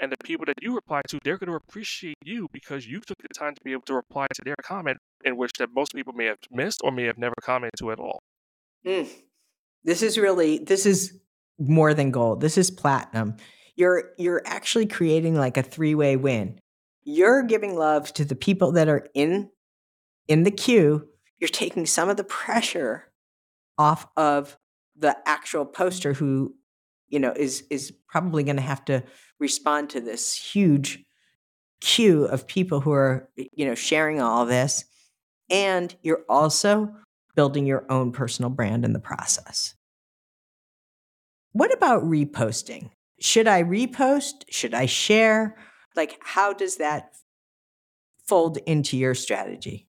and 0.00 0.10
the 0.10 0.16
people 0.24 0.46
that 0.46 0.62
you 0.62 0.74
reply 0.74 1.02
to, 1.08 1.18
they're 1.22 1.38
going 1.38 1.50
to 1.50 1.56
appreciate 1.56 2.16
you 2.24 2.48
because 2.52 2.86
you 2.86 3.00
took 3.00 3.18
the 3.18 3.28
time 3.36 3.54
to 3.54 3.60
be 3.64 3.72
able 3.72 3.82
to 3.82 3.94
reply 3.94 4.26
to 4.34 4.42
their 4.44 4.56
comment, 4.62 4.98
in 5.24 5.36
which 5.36 5.52
that 5.58 5.68
most 5.74 5.94
people 5.94 6.12
may 6.12 6.26
have 6.26 6.38
missed 6.50 6.80
or 6.82 6.90
may 6.90 7.04
have 7.04 7.18
never 7.18 7.34
commented 7.42 7.78
to 7.78 7.92
at 7.92 7.98
all. 8.00 8.20
Mm. 8.86 9.08
This 9.84 10.02
is 10.02 10.18
really 10.18 10.58
this 10.58 10.86
is 10.86 11.20
more 11.58 11.94
than 11.94 12.10
gold. 12.10 12.40
This 12.40 12.56
is 12.58 12.70
platinum. 12.70 13.36
You're 13.76 14.10
you're 14.18 14.42
actually 14.44 14.86
creating 14.86 15.36
like 15.36 15.56
a 15.56 15.62
three-way 15.62 16.16
win. 16.16 16.60
You're 17.02 17.42
giving 17.42 17.76
love 17.76 18.12
to 18.14 18.24
the 18.24 18.34
people 18.34 18.72
that 18.72 18.88
are 18.88 19.08
in 19.14 19.50
in 20.28 20.44
the 20.44 20.50
queue. 20.50 21.08
You're 21.38 21.48
taking 21.48 21.86
some 21.86 22.08
of 22.08 22.16
the 22.16 22.24
pressure 22.24 23.10
off 23.78 24.06
of 24.16 24.58
the 24.96 25.16
actual 25.26 25.64
poster 25.64 26.12
who 26.12 26.54
you 27.08 27.18
know 27.18 27.32
is 27.32 27.64
is 27.70 27.92
probably 28.08 28.42
going 28.42 28.56
to 28.56 28.62
have 28.62 28.84
to 28.86 29.02
respond 29.38 29.90
to 29.90 30.00
this 30.00 30.34
huge 30.34 31.04
queue 31.80 32.24
of 32.24 32.46
people 32.46 32.80
who 32.80 32.92
are 32.92 33.28
you 33.36 33.64
know 33.64 33.74
sharing 33.74 34.20
all 34.20 34.46
this 34.46 34.84
and 35.48 35.96
you're 36.02 36.24
also 36.28 36.94
building 37.34 37.66
your 37.66 37.90
own 37.90 38.12
personal 38.12 38.50
brand 38.50 38.84
in 38.84 38.92
the 38.92 39.00
process 39.00 39.74
what 41.52 41.72
about 41.72 42.04
reposting 42.04 42.90
should 43.20 43.46
i 43.48 43.62
repost 43.62 44.44
should 44.50 44.74
i 44.74 44.86
share 44.86 45.56
like 45.96 46.18
how 46.22 46.52
does 46.52 46.76
that 46.76 47.12
fold 48.26 48.58
into 48.66 48.96
your 48.96 49.14
strategy 49.14 49.88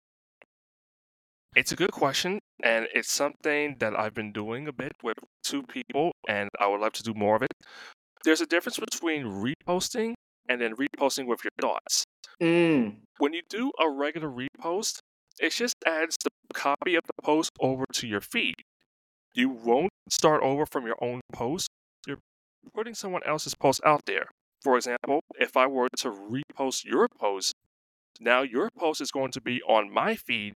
it's 1.56 1.72
a 1.72 1.76
good 1.76 1.92
question, 1.92 2.40
and 2.64 2.88
it's 2.94 3.12
something 3.12 3.76
that 3.80 3.98
I've 3.98 4.14
been 4.14 4.32
doing 4.32 4.68
a 4.68 4.74
bit 4.74 4.94
with 5.04 5.18
two 5.44 5.62
people, 5.64 6.12
and 6.28 6.50
I 6.60 6.68
would 6.68 6.82
love 6.82 6.94
to 6.94 7.04
do 7.04 7.14
more 7.14 7.36
of 7.36 7.44
it. 7.44 7.54
There's 8.24 8.42
a 8.42 8.48
difference 8.48 8.80
between 8.80 9.26
reposting 9.26 10.14
and 10.50 10.60
then 10.60 10.76
reposting 10.76 11.28
with 11.28 11.42
your 11.44 11.52
thoughts. 11.62 12.06
mm. 12.42 12.96
When 13.20 13.34
you 13.34 13.42
do 13.50 13.72
a 13.80 13.90
regular 13.90 14.30
repost, 14.30 15.00
it 15.40 15.52
just 15.52 15.76
adds 15.86 16.18
the 16.24 16.32
copy 16.54 16.96
of 16.96 17.04
the 17.06 17.22
post 17.24 17.52
over 17.60 17.86
to 17.94 18.08
your 18.08 18.22
feed. 18.22 18.56
You 19.36 19.50
won't 19.50 19.92
start 20.10 20.42
over 20.42 20.66
from 20.66 20.86
your 20.86 20.98
own 21.02 21.22
post. 21.32 21.68
Putting 22.74 22.94
someone 22.94 23.22
else's 23.26 23.56
post 23.56 23.82
out 23.86 24.02
there. 24.06 24.28
For 24.64 24.78
example, 24.78 25.22
if 25.40 25.58
I 25.58 25.68
were 25.68 25.90
to 25.98 26.10
repost 26.10 26.86
your 26.86 27.08
post, 27.20 27.54
now 28.20 28.42
your 28.42 28.70
post 28.78 29.02
is 29.02 29.12
going 29.12 29.32
to 29.32 29.42
be 29.42 29.62
on 29.64 29.92
my 29.92 30.16
feed 30.16 30.54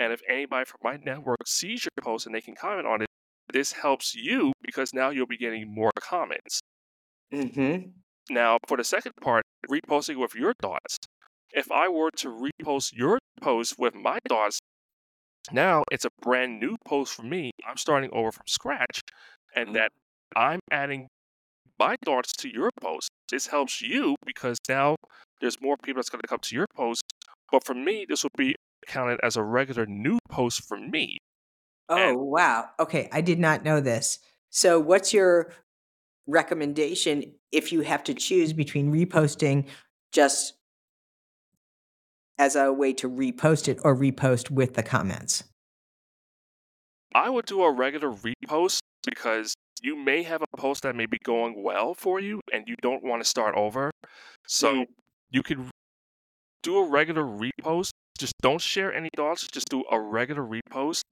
and 0.00 0.14
if 0.14 0.22
anybody 0.26 0.64
from 0.64 0.78
my 0.82 0.96
network 0.96 1.46
sees 1.46 1.84
your 1.84 2.02
post 2.02 2.24
and 2.24 2.34
they 2.34 2.40
can 2.40 2.54
comment 2.54 2.86
on 2.86 3.02
it, 3.02 3.08
this 3.52 3.72
helps 3.72 4.14
you 4.14 4.52
because 4.62 4.94
now 4.94 5.10
you'll 5.10 5.26
be 5.26 5.36
getting 5.36 5.72
more 5.72 5.90
comments. 6.00 6.60
Mm-hmm. 7.32 7.90
Now, 8.30 8.58
for 8.66 8.78
the 8.78 8.84
second 8.84 9.12
part, 9.20 9.44
reposting 9.70 10.16
with 10.16 10.34
your 10.34 10.54
thoughts. 10.62 10.96
If 11.52 11.70
I 11.70 11.88
were 11.88 12.10
to 12.16 12.28
repost 12.62 12.94
your 12.94 13.18
post 13.42 13.74
with 13.78 13.94
my 13.94 14.18
thoughts, 14.26 14.58
now 15.52 15.84
it's 15.92 16.06
a 16.06 16.10
brand 16.22 16.60
new 16.60 16.76
post 16.86 17.14
for 17.14 17.22
me. 17.22 17.50
I'm 17.68 17.76
starting 17.76 18.10
over 18.12 18.32
from 18.32 18.46
scratch, 18.46 19.00
and 19.54 19.70
Mhm. 19.70 19.74
that 19.74 19.92
I'm 20.34 20.60
adding 20.70 21.08
my 21.80 21.96
thoughts 22.04 22.32
to 22.34 22.48
your 22.48 22.70
post. 22.80 23.08
This 23.30 23.46
helps 23.48 23.80
you 23.80 24.14
because 24.24 24.58
now 24.68 24.96
there's 25.40 25.60
more 25.60 25.76
people 25.82 25.98
that's 25.98 26.10
going 26.10 26.20
to 26.20 26.28
come 26.28 26.38
to 26.42 26.54
your 26.54 26.66
post. 26.76 27.02
But 27.50 27.64
for 27.64 27.74
me, 27.74 28.04
this 28.08 28.22
will 28.22 28.30
be 28.36 28.54
counted 28.86 29.18
as 29.22 29.36
a 29.36 29.42
regular 29.42 29.86
new 29.86 30.18
post 30.28 30.62
for 30.68 30.76
me. 30.76 31.16
Oh, 31.88 31.96
And- 31.96 32.18
wow. 32.20 32.66
Okay. 32.78 33.08
I 33.10 33.22
did 33.22 33.38
not 33.40 33.64
know 33.64 33.80
this. 33.80 34.18
So, 34.50 34.78
what's 34.78 35.12
your 35.12 35.52
recommendation 36.26 37.32
if 37.50 37.72
you 37.72 37.80
have 37.80 38.04
to 38.04 38.14
choose 38.14 38.52
between 38.52 38.92
reposting 38.92 39.66
just 40.12 40.54
as 42.38 42.56
a 42.56 42.72
way 42.72 42.92
to 42.94 43.08
repost 43.08 43.68
it 43.68 43.78
or 43.84 43.96
repost 43.96 44.50
with 44.50 44.74
the 44.74 44.82
comments? 44.82 45.44
I 47.14 47.30
would 47.30 47.46
do 47.46 47.62
a 47.62 47.72
regular 47.72 48.10
repost 48.12 48.80
because 49.04 49.54
you 49.82 49.96
may 49.96 50.22
have 50.22 50.42
a 50.42 50.56
post 50.56 50.82
that 50.82 50.94
may 50.96 51.06
be 51.06 51.18
going 51.24 51.62
well 51.62 51.94
for 51.94 52.20
you 52.20 52.40
and 52.52 52.64
you 52.68 52.76
don't 52.82 53.02
want 53.02 53.22
to 53.22 53.28
start 53.28 53.54
over. 53.56 53.90
So 54.46 54.74
Mm. 54.74 54.86
you 55.30 55.42
could 55.42 55.70
do 56.62 56.78
a 56.78 56.88
regular 56.88 57.24
repost. 57.24 57.90
Just 58.18 58.34
don't 58.42 58.60
share 58.60 58.92
any 58.92 59.08
thoughts, 59.16 59.46
just 59.46 59.68
do 59.70 59.84
a 59.90 59.98
regular 59.98 60.42
repost. 60.42 61.02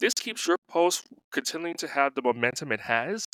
This 0.00 0.12
keeps 0.14 0.46
your 0.46 0.56
post 0.68 1.06
continuing 1.32 1.74
to 1.76 1.88
have 1.88 2.14
the 2.14 2.22
momentum 2.22 2.72
it 2.72 2.80
has. 2.82 3.24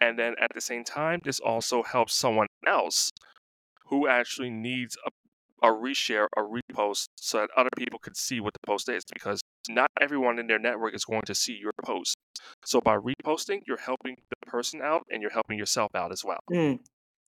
And 0.00 0.18
then 0.18 0.34
at 0.40 0.48
the 0.54 0.60
same 0.62 0.84
time, 0.84 1.20
this 1.24 1.40
also 1.40 1.82
helps 1.82 2.14
someone 2.14 2.46
else 2.66 3.10
who 3.86 4.08
actually 4.08 4.50
needs 4.50 4.96
a, 5.06 5.68
a 5.68 5.72
reshare, 5.72 6.26
a 6.36 6.42
repost, 6.42 7.06
so 7.16 7.38
that 7.38 7.50
other 7.56 7.70
people 7.76 7.98
can 7.98 8.14
see 8.14 8.40
what 8.40 8.54
the 8.54 8.60
post 8.66 8.88
is 8.88 9.02
because 9.12 9.39
not 9.68 9.90
everyone 10.00 10.38
in 10.38 10.46
their 10.46 10.58
network 10.58 10.94
is 10.94 11.04
going 11.04 11.22
to 11.22 11.34
see 11.34 11.56
your 11.60 11.72
post. 11.84 12.16
So 12.64 12.80
by 12.80 12.96
reposting, 12.96 13.60
you're 13.66 13.76
helping 13.78 14.16
the 14.30 14.50
person 14.50 14.80
out 14.82 15.02
and 15.10 15.20
you're 15.22 15.30
helping 15.30 15.58
yourself 15.58 15.94
out 15.94 16.12
as 16.12 16.24
well. 16.24 16.40
Mm. 16.50 16.80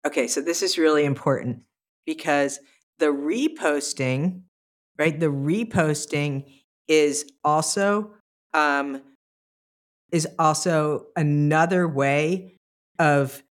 Okay, 0.05 0.27
so 0.27 0.41
this 0.41 0.63
is 0.63 0.77
really 0.77 1.05
important 1.05 1.61
because 2.05 2.59
the 2.99 3.07
reposting, 3.07 4.41
right? 4.97 5.19
The 5.19 5.27
reposting 5.27 6.45
is 6.87 7.25
also 7.43 8.11
um, 8.53 9.01
is 10.11 10.27
also 10.37 11.07
another 11.15 11.87
way 11.87 12.57
of 12.99 13.43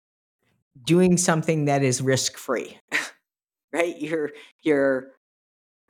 doing 0.85 1.16
something 1.16 1.66
that 1.66 1.83
is 1.83 2.03
risk 2.03 2.37
free, 2.37 2.78
right? 3.72 3.99
You're 4.01 4.31
you're 4.62 5.12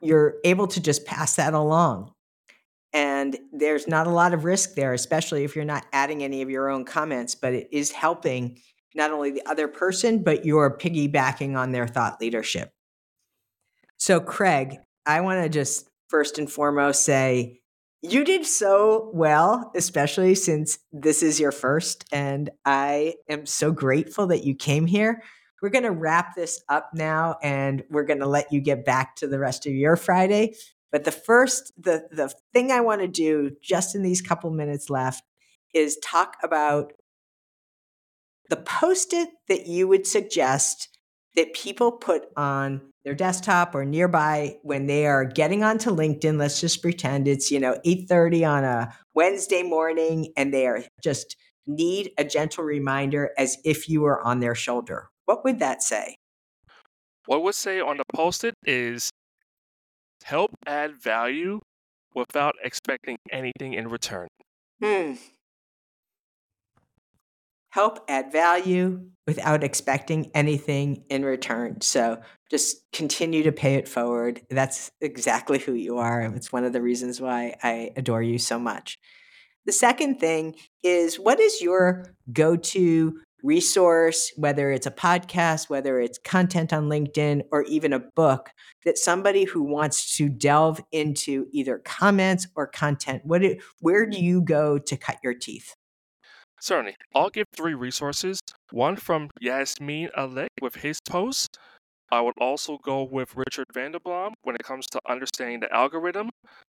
you're 0.01 0.37
able 0.45 0.67
to 0.69 0.81
just 0.81 1.05
pass 1.05 1.37
that 1.37 1.55
along. 1.55 2.13
And 2.93 3.39
there's 3.53 3.87
not 3.87 4.07
a 4.07 4.11
lot 4.11 4.35
of 4.35 4.45
risk 4.45 4.75
there, 4.75 4.93
especially 4.93 5.45
if 5.45 5.55
you're 5.55 5.65
not 5.65 5.87
adding 5.93 6.25
any 6.25 6.43
of 6.43 6.51
your 6.51 6.69
own 6.69 6.85
comments, 6.85 7.35
but 7.35 7.53
it 7.53 7.69
is 7.71 7.93
helping 7.93 8.59
not 8.95 9.13
only 9.13 9.31
the 9.31 9.47
other 9.47 9.69
person, 9.69 10.23
but 10.23 10.45
you're 10.45 10.77
piggybacking 10.77 11.57
on 11.57 11.71
their 11.71 11.87
thought 11.87 12.21
leadership. 12.21 12.73
So, 13.97 14.19
Craig, 14.19 14.79
I 15.07 15.21
want 15.21 15.43
to 15.43 15.49
just 15.49 15.89
first 16.09 16.39
and 16.39 16.51
foremost 16.51 17.05
say 17.05 17.61
you 18.03 18.25
did 18.25 18.47
so 18.47 19.11
well, 19.13 19.71
especially 19.77 20.35
since 20.35 20.79
this 20.91 21.23
is 21.23 21.39
your 21.39 21.53
first. 21.53 22.05
And 22.11 22.51
I 22.65 23.15
am 23.29 23.47
so 23.47 23.73
grateful 23.73 24.27
that 24.29 24.45
you 24.45 24.55
came 24.55 24.87
here. 24.87 25.23
We're 25.61 25.69
going 25.69 25.85
to 25.85 25.91
wrap 25.91 26.35
this 26.35 26.63
up 26.71 26.91
now 26.95 27.37
and 27.43 27.85
we're 27.91 28.05
going 28.05 28.21
to 28.21 28.27
let 28.27 28.51
you 28.53 28.63
get 28.63 28.87
back 28.87 29.17
to 29.17 29.27
the 29.27 29.39
rest 29.39 29.67
of 29.67 29.75
your 29.75 29.97
Friday. 29.97 30.55
But 30.93 31.05
the 31.05 31.13
first, 31.13 31.73
the, 31.77 32.09
the 32.11 32.33
thing 32.53 32.71
I 32.71 32.81
want 32.81 33.01
to 33.01 33.09
do 33.09 33.53
just 33.63 33.95
in 33.95 34.03
these 34.03 34.21
couple 34.21 34.51
minutes 34.51 34.91
left 34.91 35.23
is 35.73 35.99
talk 36.03 36.37
about 36.43 36.93
the 38.49 38.57
post 38.57 39.13
it 39.13 39.29
that 39.49 39.67
you 39.67 39.87
would 39.87 40.07
suggest 40.07 40.89
that 41.37 41.55
people 41.55 41.93
put 41.93 42.25
on 42.37 42.81
their 43.05 43.15
desktop 43.15 43.75
or 43.75 43.85
nearby 43.85 44.57
when 44.63 44.87
they 44.87 45.07
are 45.07 45.25
getting 45.25 45.63
onto 45.63 45.91
LinkedIn. 45.91 46.39
Let's 46.39 46.61
just 46.61 46.83
pretend 46.83 47.29
it's, 47.29 47.51
you 47.51 47.61
know, 47.61 47.79
8:30 47.87 48.45
on 48.45 48.65
a 48.65 48.95
Wednesday 49.15 49.63
morning 49.63 50.33
and 50.37 50.53
they 50.53 50.67
are 50.67 50.83
just 51.03 51.37
need 51.67 52.11
a 52.19 52.25
gentle 52.25 52.65
reminder 52.65 53.31
as 53.39 53.57
if 53.65 53.89
you 53.89 54.03
were 54.03 54.21
on 54.23 54.41
their 54.41 54.57
shoulder. 54.57 55.09
What 55.27 55.45
would 55.45 55.61
that 55.61 55.83
say? 55.83 56.17
What 57.27 57.43
would 57.45 57.55
say 57.55 57.81
on 57.81 57.97
the 57.97 58.05
post 58.13 58.43
it 58.43 58.55
is 58.65 59.11
help 60.25 60.51
add 60.67 61.01
value 61.01 61.61
without 62.15 62.55
expecting 62.63 63.19
anything 63.31 63.75
in 63.75 63.89
return. 63.89 64.29
Hmm. 64.83 65.15
Help 67.71 68.05
add 68.09 68.33
value 68.33 69.11
without 69.27 69.63
expecting 69.63 70.31
anything 70.35 71.05
in 71.09 71.25
return. 71.25 71.81
So 71.83 72.21
just 72.51 72.83
continue 72.93 73.45
to 73.45 73.53
pay 73.53 73.77
it 73.77 73.87
forward. 73.87 74.41
That's 74.51 74.91
exactly 75.01 75.61
who 75.61 75.75
you 75.75 75.99
are. 75.99 76.23
It's 76.23 76.53
one 76.53 76.65
of 76.65 76.73
the 76.73 76.83
reasons 76.83 77.21
why 77.21 77.55
I 77.63 77.93
adore 77.97 78.23
you 78.23 78.39
so 78.39 78.59
much. 78.59 78.99
The 79.67 79.73
second 79.73 80.19
thing 80.19 80.57
is 80.83 81.17
what 81.17 81.39
is 81.39 81.61
your 81.61 82.07
go 82.33 82.57
to 82.57 83.21
resource, 83.43 84.33
whether 84.37 84.71
it's 84.71 84.87
a 84.87 84.91
podcast, 84.91 85.69
whether 85.69 86.01
it's 86.01 86.19
content 86.19 86.73
on 86.73 86.89
LinkedIn, 86.89 87.43
or 87.51 87.63
even 87.65 87.93
a 87.93 87.99
book 87.99 88.51
that 88.85 88.99
somebody 88.99 89.45
who 89.45 89.63
wants 89.63 90.17
to 90.17 90.29
delve 90.29 90.81
into 90.93 91.47
either 91.53 91.79
comments 91.79 92.47
or 92.57 92.67
content, 92.67 93.23
what 93.25 93.43
it, 93.43 93.63
where 93.81 94.07
do 94.07 94.19
you 94.19 94.41
go 94.41 94.79
to 94.79 94.97
cut 94.97 95.19
your 95.23 95.35
teeth? 95.35 95.75
Certainly. 96.61 96.97
I'll 97.15 97.31
give 97.31 97.47
three 97.57 97.75
resources. 97.75 98.41
One 98.71 98.97
from 98.97 99.31
Jasmin 99.43 100.11
Alic 100.17 100.49
with 100.61 100.77
his 100.77 101.01
post. 101.01 101.59
I 102.13 102.21
would 102.21 102.35
also 102.39 102.79
go 102.83 103.05
with 103.05 103.37
Richard 103.37 103.67
van 103.73 103.93
der 103.93 104.01
Blom 104.01 104.35
when 104.43 104.57
it 104.57 104.65
comes 104.65 104.87
to 104.89 105.01
understanding 105.09 105.61
the 105.61 105.73
algorithm. 105.73 106.31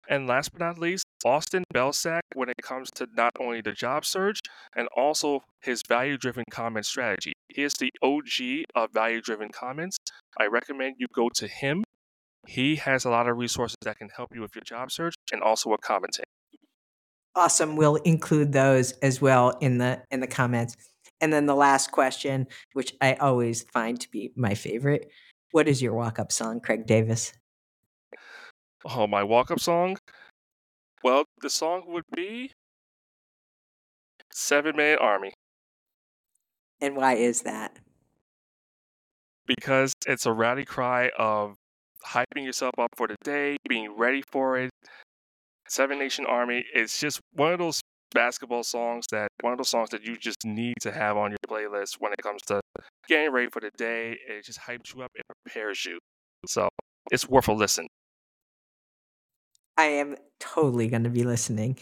And 0.08 0.26
last 0.26 0.52
but 0.52 0.60
not 0.60 0.78
least, 0.78 1.04
Austin 1.24 1.64
Belcak 1.74 2.20
when 2.34 2.48
it 2.48 2.56
comes 2.62 2.90
to 2.92 3.06
not 3.14 3.32
only 3.38 3.60
the 3.60 3.72
job 3.72 4.06
search 4.06 4.40
and 4.74 4.88
also 4.96 5.42
his 5.60 5.82
value 5.86 6.16
driven 6.16 6.44
comment 6.50 6.86
strategy. 6.86 7.32
He 7.48 7.62
is 7.62 7.74
the 7.74 7.90
OG 8.02 8.64
of 8.74 8.92
value 8.92 9.20
driven 9.20 9.50
comments. 9.50 9.98
I 10.38 10.46
recommend 10.46 10.96
you 10.98 11.06
go 11.14 11.28
to 11.34 11.46
him. 11.46 11.84
He 12.46 12.76
has 12.76 13.04
a 13.04 13.10
lot 13.10 13.28
of 13.28 13.36
resources 13.36 13.76
that 13.82 13.98
can 13.98 14.08
help 14.08 14.34
you 14.34 14.40
with 14.40 14.54
your 14.54 14.62
job 14.62 14.90
search 14.90 15.14
and 15.32 15.42
also 15.42 15.70
with 15.70 15.80
commenting. 15.80 16.24
Awesome. 17.34 17.76
We'll 17.76 17.96
include 17.96 18.52
those 18.52 18.92
as 19.02 19.20
well 19.20 19.50
in 19.60 19.76
the 19.78 20.02
in 20.10 20.20
the 20.20 20.26
comments. 20.26 20.76
And 21.20 21.32
then 21.32 21.46
the 21.46 21.54
last 21.54 21.92
question, 21.92 22.46
which 22.74 22.94
I 23.00 23.14
always 23.14 23.62
find 23.72 24.00
to 24.00 24.10
be 24.10 24.32
my 24.36 24.54
favorite. 24.54 25.10
What 25.52 25.68
is 25.68 25.80
your 25.80 25.94
walk 25.94 26.18
up 26.18 26.32
song, 26.32 26.60
Craig 26.60 26.86
Davis? 26.86 27.32
Oh, 28.84 29.06
my 29.06 29.22
walk 29.22 29.50
up 29.50 29.60
song? 29.60 29.96
Well, 31.02 31.24
the 31.40 31.50
song 31.50 31.84
would 31.86 32.04
be 32.14 32.52
Seven 34.32 34.76
Man 34.76 34.98
Army. 34.98 35.32
And 36.80 36.96
why 36.96 37.14
is 37.14 37.42
that? 37.42 37.78
Because 39.46 39.92
it's 40.06 40.26
a 40.26 40.32
rally 40.32 40.64
cry 40.64 41.10
of 41.16 41.54
hyping 42.04 42.44
yourself 42.44 42.74
up 42.78 42.90
for 42.96 43.06
the 43.06 43.16
day, 43.24 43.56
being 43.68 43.96
ready 43.96 44.22
for 44.30 44.58
it. 44.58 44.70
Seven 45.68 45.98
Nation 45.98 46.26
Army 46.26 46.64
is 46.74 46.98
just 46.98 47.20
one 47.32 47.52
of 47.52 47.58
those 47.58 47.80
basketball 48.14 48.62
songs 48.62 49.04
that 49.12 49.28
one 49.40 49.52
of 49.52 49.58
those 49.58 49.68
songs 49.68 49.90
that 49.90 50.04
you 50.04 50.16
just 50.16 50.44
need 50.44 50.74
to 50.80 50.92
have 50.92 51.16
on 51.16 51.30
your 51.30 51.38
playlist 51.48 51.96
when 51.98 52.12
it 52.12 52.22
comes 52.22 52.42
to 52.46 52.60
getting 53.08 53.30
ready 53.30 53.48
for 53.52 53.60
the 53.60 53.70
day. 53.76 54.16
It 54.28 54.44
just 54.44 54.60
hypes 54.60 54.94
you 54.94 55.02
up, 55.02 55.10
and 55.14 55.24
prepares 55.44 55.84
you. 55.84 55.98
So 56.46 56.68
it's 57.10 57.28
worth 57.28 57.48
a 57.48 57.52
listen. 57.52 57.86
I 59.76 59.84
am 59.84 60.16
totally 60.40 60.88
going 60.88 61.04
to 61.04 61.10
be 61.10 61.24
listening. 61.24 61.78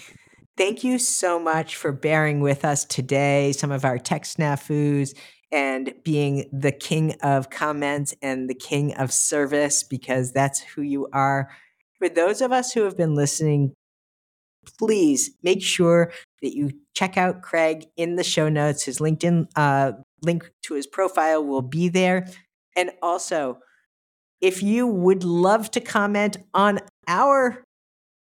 Thank 0.57 0.85
you 0.85 0.99
so 0.99 1.39
much 1.39 1.77
for 1.77 1.93
bearing 1.93 2.41
with 2.41 2.65
us 2.65 2.85
today, 2.85 3.53
some 3.53 3.73
of 3.73 3.85
our 3.85 3.99
tech 3.99 4.23
snafus, 4.23 5.17
and 5.51 5.95
being 6.05 6.49
the 6.53 6.73
king 6.73 7.15
of 7.23 7.51
comments 7.51 8.15
and 8.23 8.49
the 8.49 8.55
king 8.55 8.95
of 8.95 9.13
service, 9.13 9.83
because 9.83 10.33
that's 10.33 10.61
who 10.61 10.83
you 10.83 11.09
are. 11.13 11.51
For 11.99 12.09
those 12.09 12.41
of 12.41 12.53
us 12.53 12.73
who 12.73 12.83
have 12.83 12.97
been 12.97 13.15
listening 13.15 13.75
please 14.79 15.31
make 15.43 15.63
sure 15.63 16.13
that 16.43 16.55
you 16.55 16.71
check 16.95 17.17
out 17.17 17.43
Craig 17.43 17.87
in 17.97 18.17
the 18.17 18.25
show 18.25 18.49
notes. 18.49 18.85
His 18.85 18.99
LinkedIn 18.99 19.49
uh, 19.57 19.93
link 20.23 20.51
to 20.63 20.75
his 20.75 20.87
profile 20.87 21.45
will 21.45 21.63
be 21.63 21.89
there. 21.89 22.27
And 22.77 22.91
also, 23.03 23.59
if 24.41 24.63
you 24.63 24.87
would 24.87 25.25
love 25.25 25.71
to 25.73 25.81
comment 25.81 26.37
on 26.53 26.81
our 27.07 27.65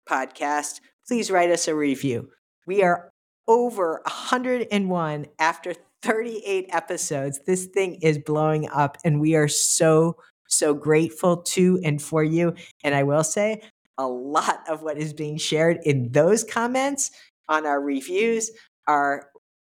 podcast, 0.08 0.80
please 1.06 1.30
write 1.30 1.50
us 1.50 1.68
a 1.68 1.74
review. 1.74 2.30
We 2.66 2.82
are 2.82 3.10
over 3.48 4.00
101 4.04 5.26
after 5.38 5.74
38 6.02 6.66
episodes. 6.70 7.40
This 7.46 7.66
thing 7.66 7.96
is 8.02 8.18
blowing 8.18 8.68
up, 8.68 8.96
and 9.04 9.20
we 9.20 9.34
are 9.34 9.48
so, 9.48 10.16
so 10.48 10.74
grateful 10.74 11.38
to 11.38 11.80
and 11.84 12.00
for 12.00 12.22
you. 12.22 12.54
And 12.82 12.94
I 12.94 13.02
will 13.02 13.24
say, 13.24 13.62
a 14.00 14.08
lot 14.08 14.64
of 14.66 14.82
what 14.82 14.96
is 14.96 15.12
being 15.12 15.36
shared 15.36 15.78
in 15.84 16.10
those 16.12 16.42
comments 16.42 17.10
on 17.50 17.66
our 17.66 17.80
reviews 17.80 18.50
are 18.88 19.28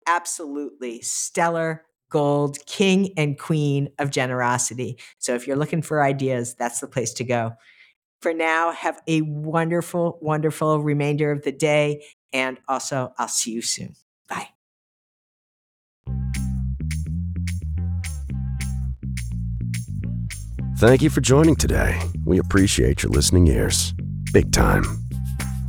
absolutely 0.07 1.01
stellar 1.01 1.83
gold 2.11 2.63
king 2.67 3.13
and 3.17 3.39
queen 3.39 3.89
of 3.97 4.11
generosity. 4.11 4.99
So 5.17 5.33
if 5.33 5.47
you're 5.47 5.57
looking 5.57 5.81
for 5.81 6.03
ideas, 6.03 6.53
that's 6.53 6.81
the 6.81 6.87
place 6.87 7.13
to 7.13 7.23
go. 7.23 7.53
For 8.21 8.31
now, 8.31 8.71
have 8.73 9.01
a 9.07 9.21
wonderful, 9.21 10.19
wonderful 10.21 10.83
remainder 10.83 11.31
of 11.31 11.41
the 11.41 11.51
day. 11.51 12.03
And 12.31 12.59
also, 12.67 13.13
I'll 13.17 13.27
see 13.27 13.51
you 13.51 13.63
soon. 13.63 13.95
Bye. 14.29 14.49
Thank 20.77 21.01
you 21.01 21.09
for 21.09 21.21
joining 21.21 21.55
today. 21.55 21.99
We 22.23 22.37
appreciate 22.37 23.01
your 23.01 23.11
listening 23.11 23.47
ears 23.47 23.95
big 24.31 24.51
time. 24.51 24.83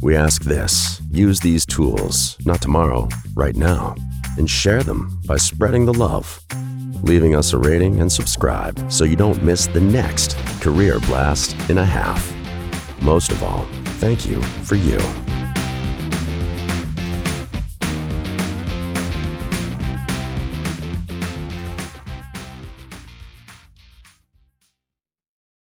We 0.00 0.16
ask 0.16 0.42
this 0.42 1.00
use 1.10 1.40
these 1.40 1.66
tools, 1.66 2.36
not 2.44 2.62
tomorrow, 2.62 3.08
right 3.34 3.54
now, 3.54 3.94
and 4.38 4.48
share 4.48 4.82
them 4.82 5.20
by 5.26 5.36
spreading 5.36 5.84
the 5.84 5.92
love, 5.92 6.40
leaving 7.02 7.34
us 7.34 7.52
a 7.52 7.58
rating 7.58 8.00
and 8.00 8.10
subscribe 8.10 8.90
so 8.90 9.04
you 9.04 9.16
don't 9.16 9.42
miss 9.42 9.66
the 9.66 9.80
next 9.80 10.36
career 10.60 11.00
blast 11.00 11.54
in 11.68 11.78
a 11.78 11.84
half. 11.84 12.32
Most 13.02 13.30
of 13.30 13.42
all, 13.42 13.66
thank 14.00 14.26
you 14.26 14.40
for 14.64 14.76
you. 14.76 14.98